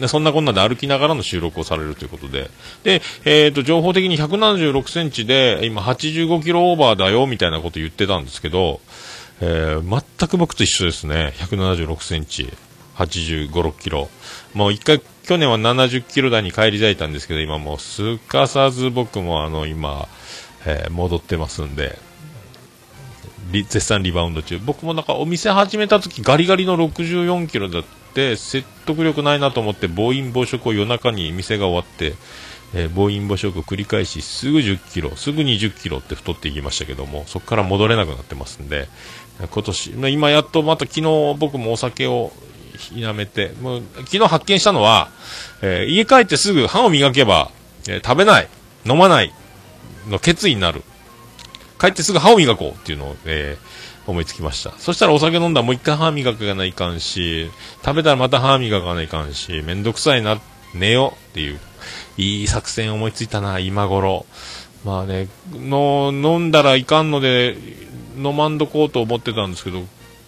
[0.00, 2.50] でそんなこんなで歩きながらの収録をされるということで。
[2.82, 8.80] で、えっ、と、情報的に176センチで、今85キロオーバーだよ、みたいなこと言ってたんですけど、
[9.40, 11.32] えー全く僕と一緒ですね。
[11.36, 12.52] 176センチ、
[12.96, 14.08] 85、6キロ。
[14.52, 20.08] もう一回、去年は70キロ台に返り咲いたんですけど、今もうすかさず僕もあの、今、
[20.66, 21.98] えー戻ってますんで、
[23.52, 24.58] 絶賛リバウンド中。
[24.58, 27.82] 僕もなんかお店始めた時ガリガリの64キロだっ
[28.14, 32.14] て、説得力ないなと思って暴飲暴食を夜中に店が終わって、
[32.74, 38.88] えー暴飲暴食を繰り返し、すぐ10キロ、すぐ20キロって太っていきましたけども、そこから戻れなくなってますんで、
[39.50, 42.32] 今年、今やっとまた昨日僕もお酒を
[42.94, 45.10] やめて、もう昨日発見したのは、
[45.62, 47.50] えー家帰ってすぐ歯を磨けば、
[47.88, 48.48] えー食べない、
[48.86, 49.32] 飲まない
[50.08, 50.82] の決意になる。
[51.80, 53.73] 帰ってすぐ歯を磨こうっていうのを、えー
[54.06, 54.72] 思いつきました。
[54.78, 57.50] そしたらお酒飲んだらもう一回歯磨かないかんし、
[57.84, 60.40] 食べたらまた歯磨かないかんし、めんどくさいな、
[60.74, 61.60] 寝ようっていう、
[62.16, 64.26] いい作戦思いついたな、今頃。
[64.84, 67.56] まあね、の、飲んだらいかんので、
[68.16, 69.82] 飲まんどこうと思ってたんですけど、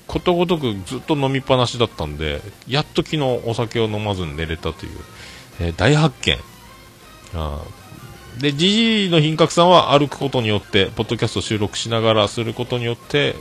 [0.06, 4.92] ことごとくずっと飲みっぱなしだったんで、やっと昨日お酒を飲まずに寝れたという、
[5.60, 6.38] えー大発見。
[7.34, 7.60] あ
[8.38, 13.34] で、ジジイの品格さんは歩くことによって、ポッドキャスト収録しながらすることによって、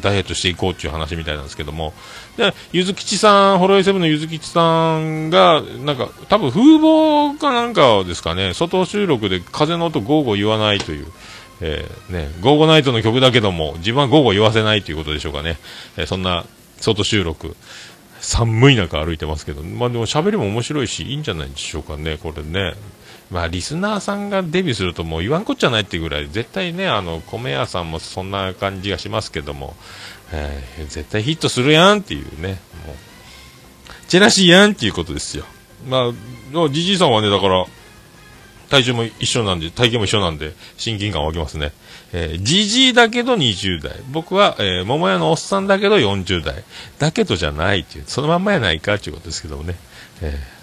[0.00, 1.92] ダイエットしていこうっていう話みたいなんですけども、
[2.36, 11.06] で、ゆずきちさん、ホロエイセブンのゆずきちさんが、なんか、多分風貌かなんかですかね、外収録で風の音ゴーゴー言わないという、
[11.60, 15.58] えーね、ゴーゴーナイトの曲だけども、自分はゴーゴー言わせないということでしょうかね。
[15.96, 16.46] えーそんな、
[16.80, 17.56] 外収録、
[18.28, 22.74] 寒い中歩いてますけど、まあでも喋りも面白いし、いいんじゃないでしょうかね、これね。
[23.30, 29.74] まあリスナーさんがデビューするともう言わんこっちゃないっていうぐらい、絶対ね、あの、米屋さんもそんな感じがしますけども、
[30.30, 32.96] えー絶対ヒットするやんっていうね、もう、
[34.08, 35.44] チェラシーやんっていうことですよ。
[35.88, 37.64] まあ、じじいさんはね、だから、
[38.68, 41.72] 体重も一緒なんで、体型も一緒なんで、親近感湧きますね。
[42.12, 43.92] えー、じじいだけど20代。
[44.10, 46.64] 僕は、えー、桃屋のおっさんだけど40代。
[46.98, 49.76] だけどじゃないっていう、そのまんまやないかっていうことですけどもね。
[50.22, 50.58] えー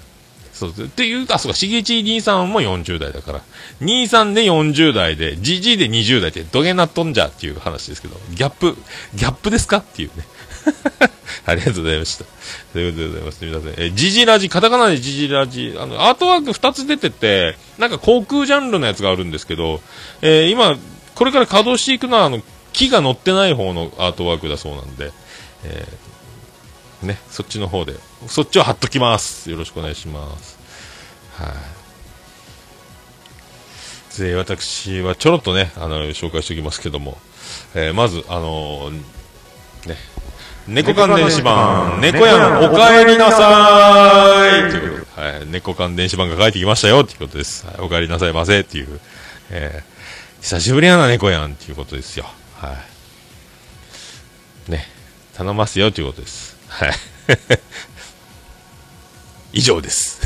[0.56, 0.84] そうです。
[0.84, 3.42] っていう、あ、そうか、しげち兄さんも40代だから。
[3.82, 8.78] 兄さんで40代で、じじいで20代ってどげなっとんじゃっていう話ですけど、ギャップ、
[9.16, 10.26] ギャップですかっていうね。
[11.46, 12.26] ありがとうございました。
[12.74, 13.46] ということでございます。
[13.46, 13.70] 皆さん。
[13.70, 19.82] えー、ジジラジ、カタカナでジジラジ、あの、アートワーク2つ出てて、なんか航空ジャンルのやつがあるんですけど、
[20.22, 20.78] えー今、
[21.14, 22.42] これから稼働していくのは、あの、
[22.74, 25.12] 木が乗ってない方のアートワークだそうなんで、
[25.64, 27.94] えーね、そっちの方で、
[28.28, 29.50] そっちを貼っときます。
[29.50, 30.58] よろしくお願いします。
[31.38, 31.54] は
[34.18, 37.18] い、で、私はちょろっとね、あの、紹介しておきますけども、
[37.76, 38.92] えーまず、あの
[39.86, 39.98] ね、
[40.68, 47.68] 猫缶電子版、猫やん、お帰りなさいということで、はい、猫缶電子版が帰ってきましたよっていうことです。
[47.68, 49.00] はい、お帰りなさいませっていう、
[49.52, 49.96] えー
[50.46, 52.26] 久しぶりやな猫やんっていうことですよ。
[52.58, 52.78] は
[54.68, 54.72] い。
[54.72, 54.86] ね、
[55.34, 56.56] 頼ますよということです。
[56.68, 56.92] はい。
[59.54, 60.22] 以上です。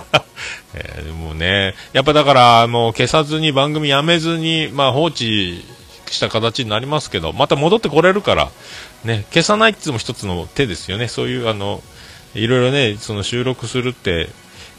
[0.72, 5.62] えーもうね、やっぱだから、もう消さずに番組やめずに、まあ放置
[6.10, 8.50] した形になりますけど、また戻ってこれるから、
[9.04, 11.08] ね、消さないっていうのも一つの手ですよね。
[11.08, 11.82] そういう、あの、
[12.34, 14.28] いろいろね、その収録するって、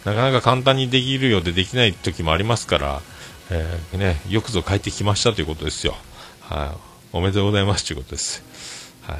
[0.05, 3.01] なかなか簡単にできるようでできない時もありますから、
[3.49, 5.95] えーね、よくぞ帰ってきましたということですよ。
[6.41, 6.77] はい、
[7.13, 8.43] おめでとうございますということです。
[9.01, 9.17] はい。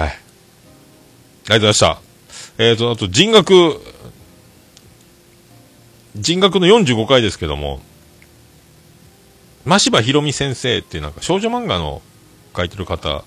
[0.00, 0.08] はい。
[0.08, 1.98] ありがとうございました。
[2.58, 3.80] えっ、と、あと、人学、
[6.16, 7.80] 人学の45回ですけども、
[9.64, 12.02] 真柴ひろみ先生っていうなんか少女漫画の
[12.56, 13.24] 書いてる方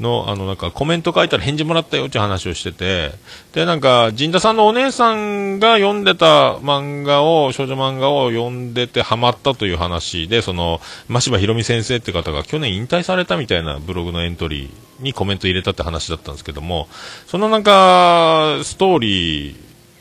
[0.00, 3.12] の、あの、なんかコメント書いたら返事もらったよっていう話をしてて、
[3.52, 16.88] で、なんか、陣田さんのお姉さんが読んでた漫画を、少女漫画を読んでてハマったという話で、その、真柴ひろみ先生って方が去年引退されたみたいなブログのエントリーにコメント入れたって話だったんですけども、
[17.26, 19.50] そのなんか、ストーリ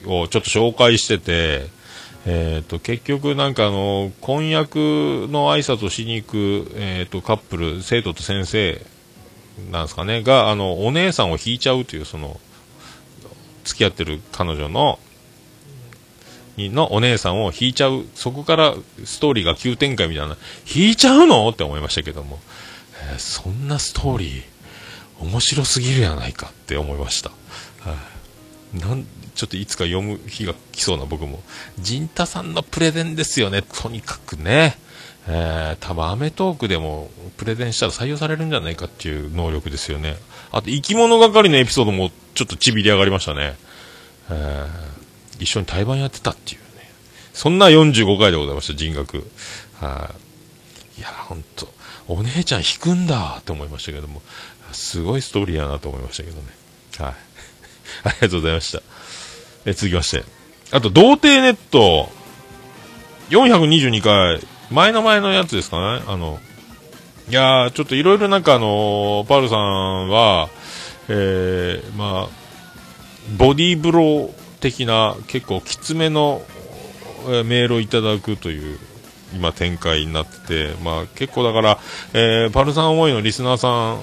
[0.03, 1.80] ーをちょっと紹介してて、
[2.25, 8.85] えー、と結局、なんかあの婚約の挨拶をしに行く、えー、とカップル生徒と先生
[9.71, 12.39] なんですかね、が、あの、お姉さんを引いちゃうという、その、
[13.63, 14.99] 付き合ってる彼女の、
[16.57, 20.37] のお姉さんを引いちゃう、そこからストーリーが急展開みたいな、
[20.73, 22.39] 引いちゃうのって思いましたけども、
[23.11, 24.43] えーそんなストーリー、
[25.19, 27.31] 面白すぎるやないかって思いました。
[27.79, 27.95] は
[28.75, 29.05] い、なん
[29.41, 31.41] ちょっといつか読む日が来そうな僕も。
[31.79, 34.77] 陣太さんのプレゼンですよね、とにかくね。
[35.27, 40.15] えー、多分アメトークでもプレゼンしたら採用されるんじゃないかっていう能力ですよね。
[40.51, 43.55] あと、生き物係のエピソードもちょっとちびり上がりましたね。
[44.29, 46.91] えー、一緒に対バンやってたっていうね。
[47.33, 49.27] そんな45回でございました、人格。
[49.79, 50.13] は
[50.97, 51.67] い、いや、ほんと、
[52.07, 54.21] お姉ちゃん弾くんだって思いましたけども、
[54.71, 56.43] すごいストーリーやなと思いましたけどね。
[56.99, 57.15] はい。
[58.05, 58.83] ありがとうございました。
[59.65, 60.23] え、続きまして。
[60.71, 62.09] あと、童貞ネット、
[63.29, 64.41] 422回、
[64.71, 66.03] 前の前のやつですかね。
[66.07, 66.39] あの、
[67.29, 70.49] いやー、ちょっといろいろなんかあのーパールさんは、
[71.07, 72.29] えー、まあ、
[73.37, 76.41] ボディーブロー的な結構きつめの
[77.45, 78.79] メールをいただくという
[79.33, 81.79] 今展開になってて、まあ結構だから、
[82.13, 83.99] えーパルさん思いのリスナーさん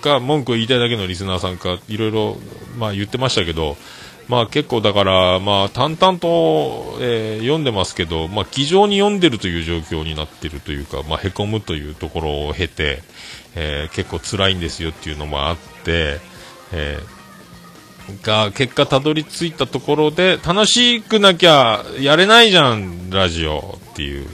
[0.00, 2.36] か、文句を言いたいだけのリスナーさんか、いろいろ、
[2.78, 3.76] まあ言ってましたけど、
[4.28, 13.02] まあ結構だから、まあ淡々と、えー読んでますけど、まあ気丈に読んでるという状況になってるというか、まあ凹むというところを経て、
[13.54, 16.18] えー結構辛いんですよっていうのもあって、
[16.72, 17.22] えー
[18.22, 24.26] が結果たどり着いたところで楽しくなきゃやれないじゃんラジオっていう。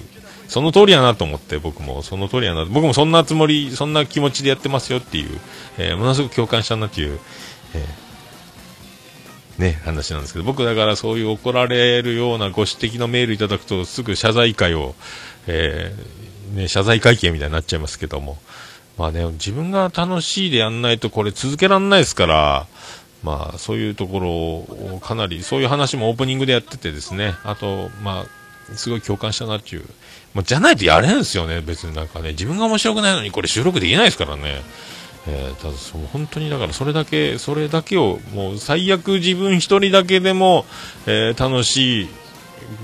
[0.49, 2.03] その通りやなと思って僕も。
[2.03, 5.41] その通りやな僕もそんなつもりそんな気持ちでやってますよっていう、
[5.77, 7.19] えーものすごく共感したなっていう、
[7.75, 8.08] えー
[9.59, 14.95] ね話なんですけど僕だからそういう怒られるようなご指摘のメールいただくとすぐ謝罪会を、
[15.47, 18.39] えーね、謝罪会見みたいになっちゃいますけども
[18.97, 22.67] まあね自分が楽しいでやんないとこれ続けらんないですから
[23.23, 29.85] まあ、そういうところをかなり、そういう話もオープニングでやっててですね、あと、まあ、すごい共感したなっていう。
[30.35, 32.31] まあ、じゃないとやれんすよね、別になんかね。
[32.31, 34.63] 自分が面白くないのにこれ収録できないですからね。
[35.31, 40.65] えーただそう、本当にだからそれだけ、それだけを、もう最悪自分一人だけでも、
[41.07, 42.09] えー楽しい、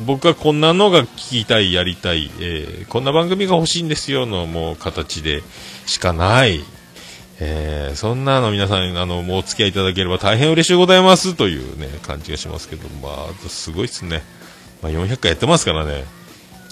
[0.06, 5.42] 僕はこんなのが聞きたい、やりたい、えーこんな番組が欲しいんですよの、もう形で
[5.86, 6.62] しかない、
[7.40, 14.22] えーそんなの皆さん、あの、もうお付き合いいただければ大変嬉しいございますというね、感じがしますけど、まあ、すごいっすね。
[14.82, 16.04] まあ、400回やってますからね。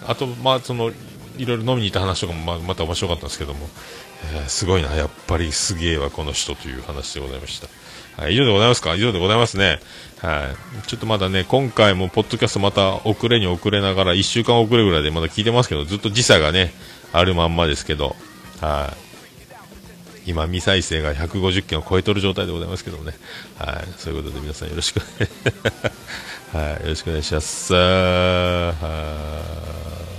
[0.06, 0.90] あと、まあ、その、
[1.38, 3.68] いろいろ飲みに行った話とかもままた面白かったんですけども、
[4.24, 7.68] えーすごいな、やっぱりすげえわ、この人という話でございました。
[8.22, 8.94] はい、以上でございますか？
[8.94, 9.80] 以上でございますね。
[10.20, 10.54] は
[10.84, 10.86] い。
[10.86, 16.72] ちょっとまだね、今回もポッドキャストまた遅れに遅れながら、1週間遅れぐらいでまだ聞いてますけど、ずっと時差がね、
[17.12, 18.14] あるまんまですけど、
[18.60, 18.94] は
[20.26, 20.30] い。
[20.30, 23.14] 今、未再生が150件を超えとる状態でございますけどもね。
[23.58, 23.88] はい。
[23.98, 25.00] そういうことで皆さんよろしく。
[26.56, 26.82] はい。
[26.84, 27.74] よろしくお願いします。
[27.74, 28.74] は
[30.08, 30.11] い。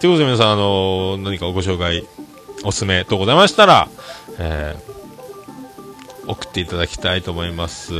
[0.00, 2.06] ということで皆さん、あの何かご紹介、
[2.64, 3.88] おすすめとございましたら、
[4.38, 4.90] えー
[6.30, 7.92] 送っていただきたいと思います。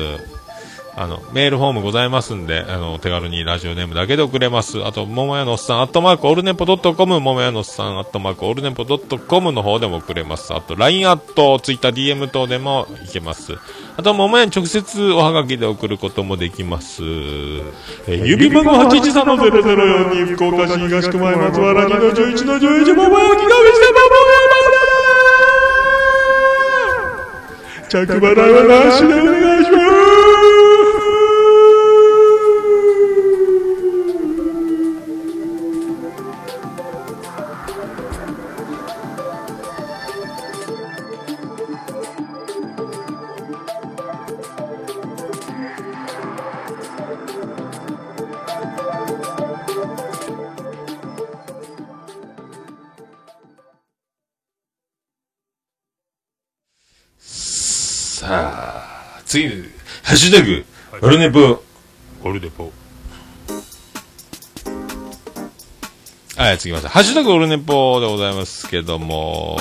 [0.97, 4.85] あの、メールフォームございますんで、あの、手軽にラジオネームだけで送れます。
[4.85, 10.53] あと、ももやのおっさん、アットマーク、オルネポドットコム、ももやのおっさん、アットマーク、オルネポドットコムの方でも送れます。
[10.53, 13.57] あと、LINE アット、ツイッター DM 等でもいけます。
[14.01, 17.03] あと、ももやに直接おはがきで送ることもできます。
[17.03, 24.21] えー、指番号813-0042、福岡市東区前松原木の11の11、ももやきがみして、もも
[27.91, 30.89] 着払いはなしでお願いします
[60.31, 60.64] シュタグ、
[61.03, 61.61] オルネポ、
[62.22, 62.72] オルネポ。
[66.37, 66.89] はい、次ました。
[66.89, 69.59] ハッシュタグオルネポでございますけども、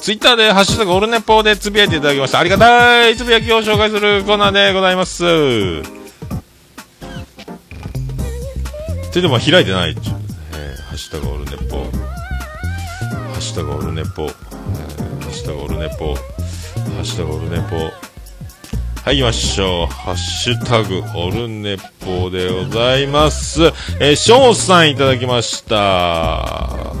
[0.00, 2.38] ツイッターでハッシュタグオルネポでつぶやいていただきました。
[2.38, 5.18] ありがたいつぶやきを紹介するコーナーでございます。
[5.18, 5.26] そ
[9.16, 10.14] れでも開いてないっちゅう、
[10.54, 11.76] えーハッシュタグオルネポ。
[11.76, 11.84] ハ
[13.34, 14.22] ッシュタグオルネポ。
[14.22, 14.30] えー
[15.20, 16.14] ハッシュタグオルネポ。
[16.14, 16.20] ハ
[17.02, 18.09] ッシュタグオルネポ。
[19.02, 19.86] はい、行きましょう。
[19.86, 23.62] ハッシュタグ、オルネポでございます。
[23.98, 26.92] えー、ショーさんいただきました。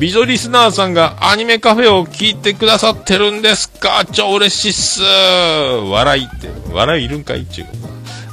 [0.00, 4.04] 美女リスナーさんがアニメカフェを聞いてくださってるんですか？
[4.10, 5.02] 超嬉しいっす。
[5.90, 7.66] 笑いって、笑いいるんかいっちゅう。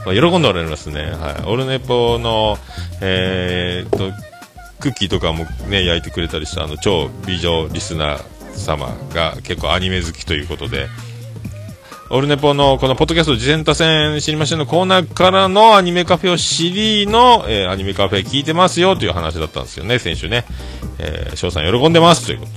[0.03, 1.03] まあ、喜んでおられますね。
[1.11, 1.45] はい。
[1.45, 2.57] オルネポの、
[3.01, 4.11] えー、っと、
[4.79, 8.23] クッキーとかもね、焼いてくれたりした、あの、超美女リスナー
[8.55, 10.87] 様が結構アニメ好きということで、
[12.11, 20.45] オルネポのこのポッドキャスト自戦多戦知りませんのコーナーからのアニメカフェを知りの、えーアニメカフェ聞いてますよという話だったんですよね、先週ね。
[20.97, 22.51] えー、翔さん喜んでますということ。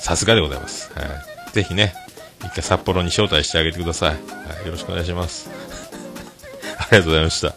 [0.00, 0.90] さすがでございます。
[0.94, 1.52] はい。
[1.52, 1.92] ぜひね、
[2.40, 4.08] 一回札幌に招待してあげてください。
[4.10, 4.14] は
[4.62, 4.66] い。
[4.66, 5.50] よろしくお願いします。
[6.78, 7.54] ありがとうございました。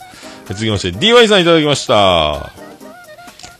[0.49, 2.56] 続きまして、DY さんいただきました。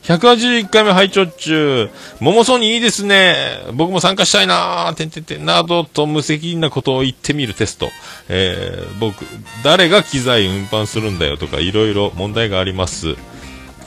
[0.08, 1.90] 181回目拝聴中。
[2.22, 3.36] 桃ソニーいいですね。
[3.74, 5.44] 僕も参加したいなーてんてんてん。
[5.44, 7.90] などと無責任なことを言ってみるテスト。
[8.30, 9.26] えー、僕、
[9.66, 13.18] 誰が機材運搬するんだよとか、いろいろ問題があります。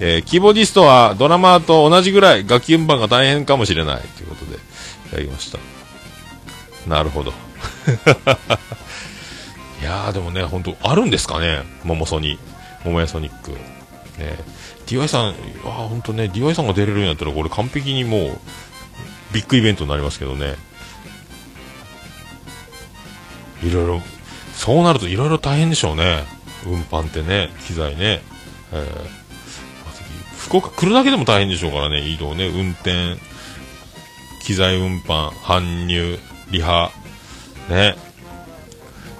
[0.00, 4.02] えー、キーボーディストはドラマーと同じぐらい楽器運搬が大変かもしれない。
[4.02, 4.58] ということで、い
[5.10, 5.58] ただきました。
[6.86, 7.32] なるほど。
[9.80, 11.62] いやー、でもね、本当あるんですかね？
[11.84, 12.38] 桃ソニー。
[12.84, 13.52] 桃屋ソニック。
[13.52, 13.58] ね
[14.90, 15.28] DY さん、
[15.64, 18.38] あ本当ね、DY さんが出れるようになったら、これ完璧にもう、
[19.32, 20.56] ビッグイベントになりますけどね。
[23.62, 24.02] いろいろ、
[24.54, 26.24] そうなるといろいろ大変でしょうね。
[26.66, 28.20] 運搬ってね、機材ね。
[28.72, 33.16] えー、福岡来るだけでも大変でしょうからね、移動ね、運転、
[34.42, 36.18] 機材運搬、搬入、
[36.50, 36.90] リハ、
[37.68, 37.94] ね。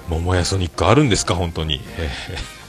[0.09, 1.79] 桃屋ソニックあるんですか、本当に。
[1.97, 2.60] えー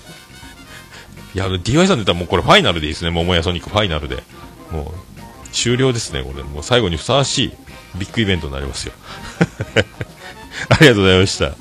[1.34, 3.10] いや、DY さんでたらもうこれファイナルでいいですね。
[3.10, 4.22] 桃屋ソニックファイナルで。
[4.70, 6.42] もう、終了ですね、これ。
[6.42, 7.52] もう最後にふさわしい
[7.98, 8.92] ビッグイベントになりますよ。
[10.68, 11.52] ありがとうございました。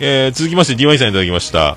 [0.00, 1.76] えー、続きまして DY さんいただきました。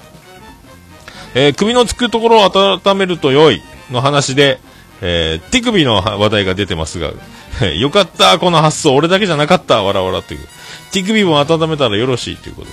[1.36, 3.62] えー、首のつくところを温めると良い
[3.92, 4.60] の話で、
[5.02, 7.12] えー、手首の話題が出てますが、
[7.78, 10.48] よかった、この発想、俺だけじゃなかった、わらわらという。
[10.92, 12.70] 手首も温めたらよろしいということ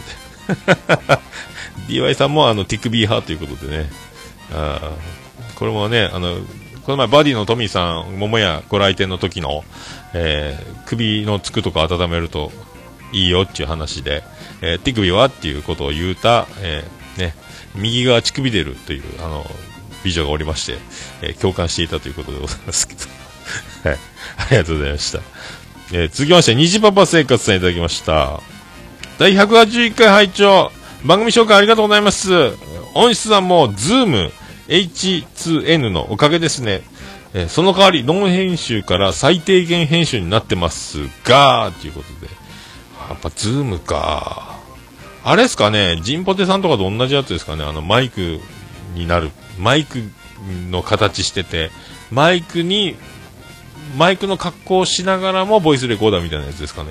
[1.17, 1.21] で。
[1.89, 3.91] DY さんもあの手首派ということでね。
[5.55, 6.37] これもね、あの、
[6.85, 9.65] この前バディのトミーさん、桃屋ご来店の時の、
[10.13, 12.53] えー首のつくとこ温めると
[13.11, 14.23] いいよっていう話で、
[14.61, 17.35] えー手首はっていうことを言うた、えーね、
[17.75, 19.45] 右側乳首出るという、あの、
[20.05, 20.79] 美女がおりまして、
[21.23, 23.01] えー共感していたということでございますけど。
[23.89, 23.99] はい。
[24.37, 25.21] ありがとうございました。
[25.93, 28.41] え続きまして、虹パパ生活さんいただきました。
[29.19, 30.73] 第181回拝聴
[31.05, 32.53] 番組紹介ありがとうございます。
[32.95, 34.33] 音質はもう、ズーム
[34.69, 36.83] H2N のおかげですね。
[37.35, 42.33] えーその代わり、ノン編集から最低限編集になってますが、ということで。
[43.09, 44.57] やっぱ、ズームか。
[45.25, 48.41] あれですかね、ジンポテさんとかと同じやつですかね、あの、マイク
[48.95, 49.99] になる、マイク
[50.71, 51.71] の形してて、
[52.11, 52.97] マイクに、
[53.97, 56.91] マイクの格好をしながらもボイスレコーダーみたいなやつですかね。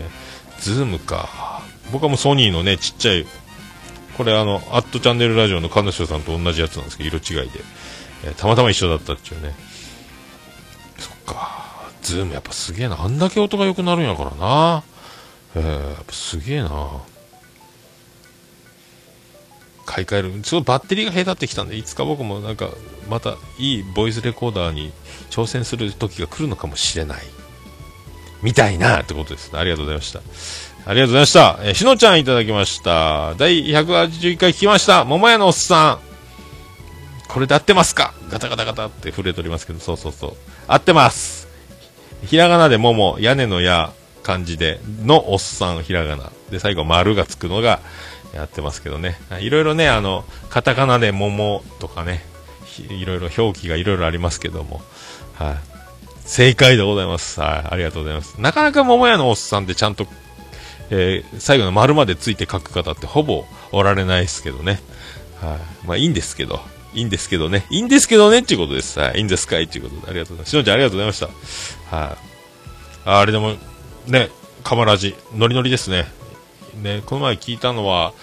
[0.60, 1.62] ズームか。
[1.92, 3.26] 僕はもうソニーのね、ちっちゃい、
[4.18, 7.60] これあの、アットチャンネルラジオの彼女さんと同じやつなんですけど、色違いで。
[8.26, 9.54] えーたまたま一緒だったっていうね。
[10.98, 11.64] そっか。
[12.02, 13.02] ズームやっぱすげえな。
[13.02, 14.84] あんだけ音が良くなるんやからな。
[15.56, 17.02] えー、やっぱすげえな。
[19.86, 20.44] 買い替える。
[20.44, 22.70] すごいバッテリーが下手ってきたんで、いつか僕もなんか、
[23.10, 24.94] またいいボイスレコーダーに
[25.30, 27.24] 挑戦する時が来るのかもしれない。
[28.42, 29.60] みたいなってことですね。
[29.60, 30.22] ありがとうございました。
[30.86, 31.60] ありがとうございました。
[31.62, 33.36] えーしのちゃんいただきました。
[33.36, 35.06] 第181回聞きました。
[35.06, 36.00] 桃屋のおっさん。
[37.30, 38.14] これで合ってますか？
[38.30, 40.34] ガタガタガタって震えておりますけど、そうそうそう。
[40.68, 41.48] 合ってます。
[42.26, 43.92] ひらがなで桃、屋根の矢、
[44.24, 46.32] 漢字で、のおっさん、ひらがな。
[46.52, 47.80] で、最後、丸がつくのが、
[48.34, 49.20] やってますけどね。
[49.42, 52.24] いろいろね、あの、カタカナで桃とかね、
[52.90, 54.82] いろいろ表記がいろいろありますけども、
[55.36, 55.56] はい。
[56.26, 57.40] 正解でございます。
[57.42, 57.74] はい。
[57.74, 58.40] ありがとうございます。
[58.40, 60.08] なかなか桃屋のおっさんってちゃんと、
[60.94, 64.80] えー最後の丸までついて書く方ってほぼおられないですけどね。
[65.42, 65.88] はい。
[65.88, 66.62] まあいいんですけど、
[66.94, 67.66] いいんですけどね。
[67.72, 69.00] いいんですけどねっていうことです。
[69.00, 69.18] はい。
[69.18, 70.50] いいんですかいっていうことで、ありがとうございます。
[70.52, 71.96] しのちゃんありがとうございました。
[71.96, 72.18] はい。
[73.06, 73.56] あれでも、
[74.08, 74.30] ね、
[74.64, 76.06] カマラジ、ノリノリですね。
[76.76, 78.14] ね、この前聞いたのは、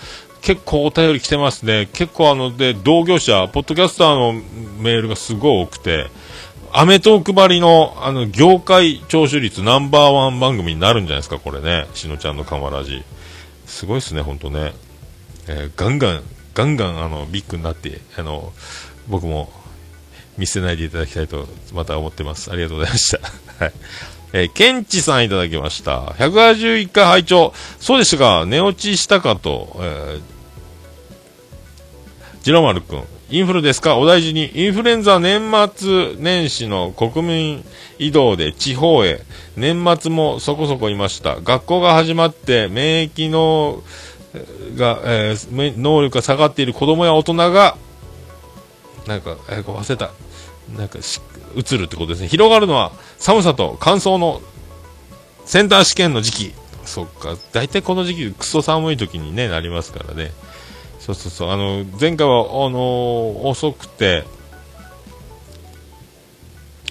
[0.42, 1.88] 結構お便り来てますね。
[1.92, 4.32] 結構あの、で、同業者、ポッドキャスターの
[4.78, 6.06] メールがすごい多くて、
[6.72, 11.86] アメトークばりの、あの、業界聴取率ナンバーワン番組になるんじゃないですか、これね。
[11.94, 13.02] しのちゃんのカマラジ。
[13.66, 14.72] すごいですね、ほんとね。
[15.48, 16.22] えーガンガン、
[16.54, 18.52] ガンガン、あの、ビッグになって、あの、
[19.08, 19.52] 僕も
[20.38, 22.52] 見せないでいただきたいと、また思ってます。
[22.52, 23.20] ありがとうございました。
[23.64, 23.72] はい。
[24.32, 26.02] えー、ケンチさんいただきました。
[26.02, 30.20] 181回拝聴そうでしたか、寝落ちしたかと、えー、
[32.44, 33.02] ジロマル君、
[33.32, 33.96] インフルですか？
[33.96, 34.50] お大事に。
[34.54, 37.64] インフルエンザ年末年始の国民
[37.98, 39.20] 移動で地方へ。
[39.56, 41.40] 年末もそこそこいました。
[41.40, 43.84] 学校が始まって免疫の、
[44.76, 47.76] が、えー能力が下がっている子供や大人が、
[49.06, 50.10] なんか、えーこう忘れた。
[50.76, 51.20] なんかし、
[51.54, 52.28] 移るってことですね。
[52.28, 54.40] 広がるのは寒さと乾燥の
[55.44, 56.54] センター試験の時期。
[56.84, 57.36] そっか。
[57.52, 60.32] 大体この時期、クソ寒い時にね、なりますからね。
[61.00, 61.50] そうそうそう。
[61.50, 64.24] あの、前回は、あの遅くて、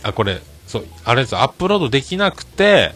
[0.04, 2.94] あ、これ、そう、あれです、アップロードできなくて、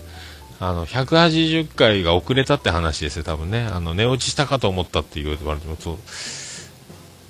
[0.59, 3.69] あの、180回が遅れたって話ですよ、多分ね。
[3.71, 5.97] あの、寝落ちしたかと思ったって言われても、そう、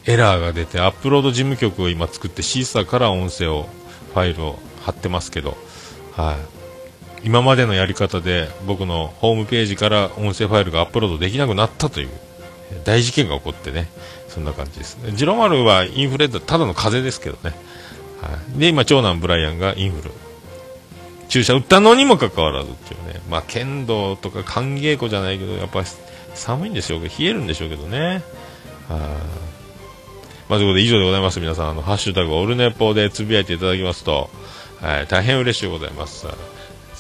[0.06, 3.68] エラーが出て、アップロード事務局を今作って、シーサーから音声を、
[4.14, 5.58] ファイルを貼ってますけど、
[6.12, 7.28] はい。
[7.28, 12.10] 今までのやり方で、僕のホームページから音声ファイルがアップロードできなくなったという、
[12.84, 13.88] 大事件が起こってね、
[14.28, 14.98] そんな感じです。
[15.14, 17.56] ジロマルはインフルエンザ、ただの風邪ですけどね。
[18.22, 18.60] はい。
[18.60, 20.12] で、今、長男ブライアンがインフル。
[21.30, 23.20] 注射打ったのにもかかわらずっていうね。
[23.30, 25.88] まあ、剣道とか寒稽古じゃないけど、やっぱり
[26.36, 28.24] 寒いんでしょうけど、冷えるんでしょうけどね。
[28.88, 29.00] はい。
[30.50, 31.40] まあ、ということで以上でございます。
[31.40, 34.30] 皆さん、あの、ハッシュタグオルネポでつぶやいていただきますと、
[34.82, 36.28] はい、大変嬉しいございます。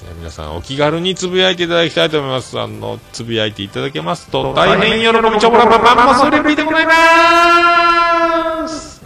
[0.03, 2.59] じゃあ皆さん、お気軽につぶやいていただきたいと思います。
[2.59, 9.01] あの、つぶやいていただけますと、大変喜びちょぼらばばんまそれびでございます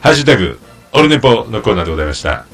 [0.00, 0.60] ハッシュタグ、
[0.92, 2.51] オルネポのコーナーでございました。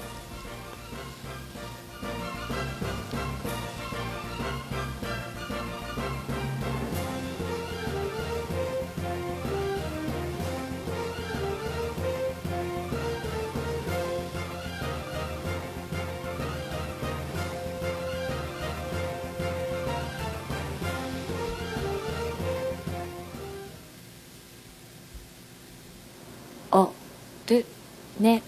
[28.21, 28.43] ね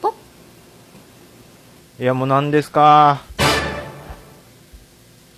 [0.00, 0.14] ぽ
[2.00, 3.22] いや、もう何ですか？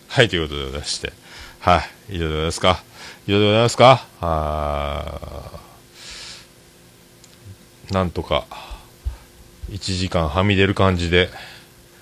[0.09, 1.13] はい、ということでございまして。
[1.61, 1.79] は
[2.09, 2.83] い、以上でございますか。
[3.27, 4.07] 以上でございますか？
[4.21, 8.47] あーなんとか、
[9.71, 11.29] 1時間はみ出る感じで、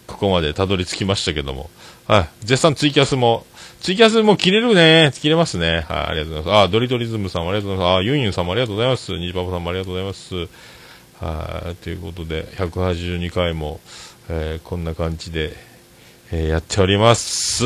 [0.07, 1.71] ここまでたどり着きましたけども。
[2.07, 3.47] はい、絶賛ツイキャスも、
[3.81, 5.13] ツイキャスも切れるね。
[5.15, 5.85] 切れますね。
[5.89, 6.65] はい、ありがとうございます。
[6.65, 7.99] あ、ドリトリズムさんもありがとうございます。
[7.99, 9.11] あ、ユンユンさんもありがとうございます。
[9.13, 10.49] ニジパパさんもありがとうございます。
[11.23, 13.79] はい、ということで、182回も、
[14.29, 15.53] えーこんな感じで、
[16.33, 17.65] えーやっております。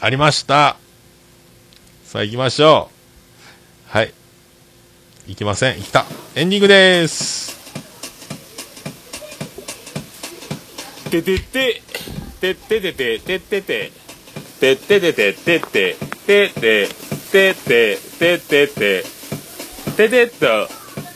[0.00, 0.76] ありました。
[2.04, 2.90] さあ行きましょ
[3.86, 3.96] う。
[3.96, 4.12] はい。
[5.28, 5.76] 行きません。
[5.76, 6.04] 行った。
[6.34, 7.56] エンディングです。
[11.10, 11.82] ててて、
[12.40, 13.92] てっててて、てってて、
[14.58, 15.96] てっててて、てって、
[16.26, 16.88] てって、
[17.30, 19.04] てって、てってて、
[19.96, 20.28] ててっ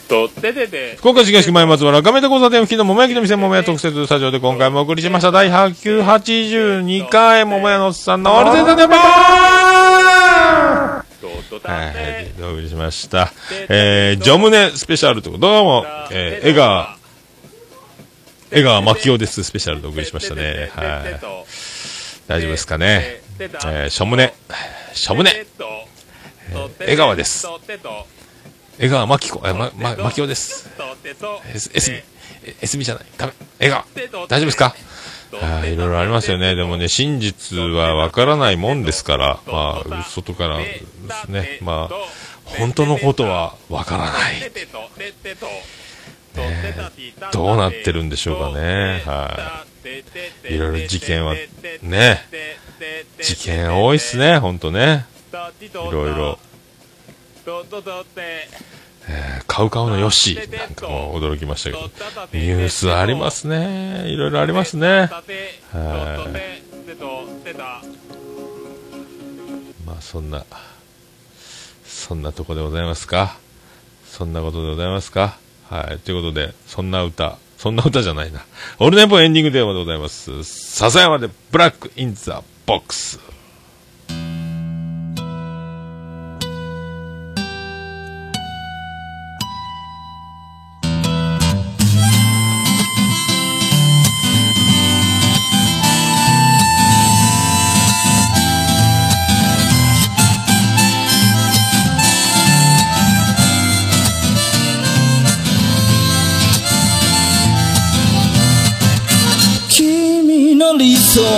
[0.07, 0.95] と、ててて。
[0.97, 8.97] 福岡市東区前松原亀田交差点付近の桃焼きの店桃屋特設スタジオで今回もお送りしました第182回桃屋のおっさんのオールデンタネバー
[11.63, 13.31] はい、お送りしました。
[13.69, 16.97] えー、ジョムネスペシャルとどうも、えー、江川、
[18.51, 20.71] 江川牧雄ですスペシャルでお送りしましたね。
[20.73, 21.19] はい。
[22.27, 23.21] 大丈夫ですかね。
[23.39, 24.33] えー、しょむね、
[24.93, 25.87] しょむね、えー
[26.79, 27.45] 江川です。
[28.79, 30.69] 江川真紀子、え、ま、ま、真紀夫です。
[31.51, 32.03] えす、えすみ、え
[32.61, 33.05] えすみじゃない。
[33.17, 33.33] ダメ。
[33.59, 33.85] 江川。
[34.27, 34.75] 大丈夫ですか？
[35.33, 36.53] あーいろいろありますよね。
[36.55, 40.83] でもね、真実はわからないもんですから、まあ、外からで
[41.25, 41.95] すね、まあ、
[42.45, 44.41] 本当のことはわからない。
[44.41, 44.51] ね
[47.33, 49.01] どうなってるんでしょうかね。
[49.07, 49.59] は
[50.49, 50.53] い。
[50.53, 51.33] いろいろ事件は、
[51.81, 52.21] ね、
[53.19, 55.07] 事件多いっすね、ほんとね。
[55.59, 56.39] いろいろ。
[59.09, 61.81] えー、カウカウのヨッシーなんかも驚きましたけど、
[62.33, 64.03] ニュースありますね。
[64.09, 64.87] いろいろありますね。
[64.87, 65.11] はい。
[69.85, 70.45] まあ、そんな、
[71.85, 73.37] そんなとこでございますか。
[74.05, 75.37] そんなことでございますか。
[75.69, 75.99] はい。
[75.99, 78.45] ということで、そんな歌、そんな歌じゃないな。
[78.79, 80.43] オルネポエンディングテーマでございます。
[80.43, 83.36] 笹山で Black in the Box。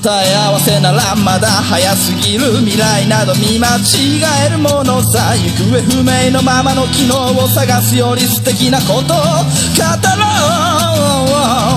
[0.00, 10.28] 答え合わせならまだ早すぎる未来など見間違えるものさ行方不明のままの昨日を探すより素敵なことを語ろ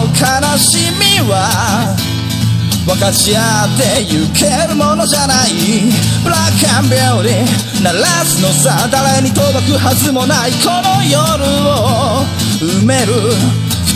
[0.04, 0.10] う。
[0.20, 1.96] 悲しみは
[2.86, 5.88] 分かち合ってゆけるものじゃない。
[6.22, 11.18] ブラックアンビューティー鳴らすのさ誰に届くはずもないこの夜
[11.70, 12.26] を
[12.60, 13.69] 埋める。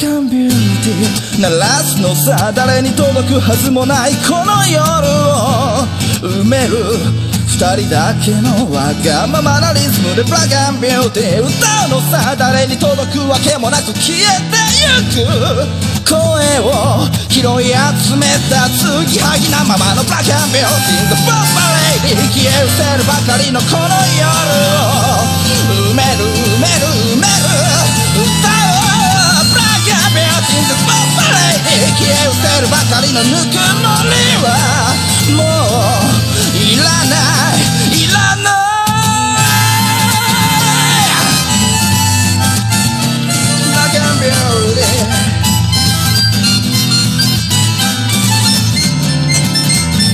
[0.00, 4.80] ブラックアンビューティー鳴らすのさ誰に届くはずもないこの夜
[5.28, 5.84] を
[6.24, 6.96] 埋める
[7.44, 11.52] 二人だけのわがままなリズムでブラックアンビューティー歌
[11.92, 16.16] うのさ誰に届くわけもなく消えてゆく声
[16.64, 21.44] を拾い集めた継ぎはぎなままのブラックアンビューティー The f o r
[22.00, 23.84] Lady 消え失せるばかりのこの
[24.16, 24.32] 夜
[24.80, 25.28] を
[25.92, 26.24] 埋める
[26.56, 27.52] 埋める埋める
[28.16, 28.59] 歌
[30.50, 34.10] ンビューティー消え失せるばかりのぬくもり
[34.42, 34.48] は
[35.36, 37.14] もういらな
[37.54, 37.62] い
[37.94, 38.60] いらない
[43.64, 44.34] ブラックアンビュー
[44.74, 45.10] ティー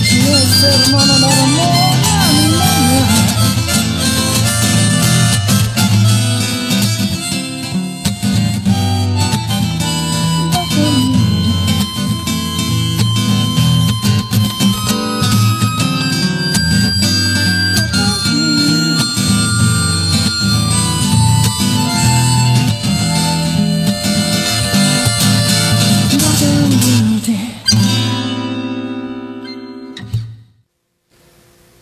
[0.05, 1.96] 消え失せるものならもう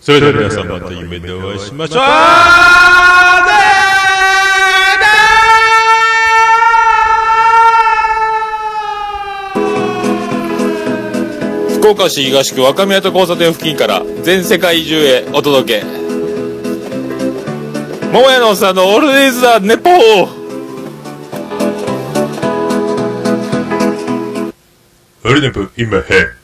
[0.04, 2.02] それでは皆さんまた夢でお会いしましょう。
[11.78, 15.86] 福岡市東区若宮と交差点付近から全世界中へお届け。
[18.12, 19.94] 桃屋のおっさんのオールディーズ・ザ・ネポー。
[25.24, 26.43] オルネポ、今、へ。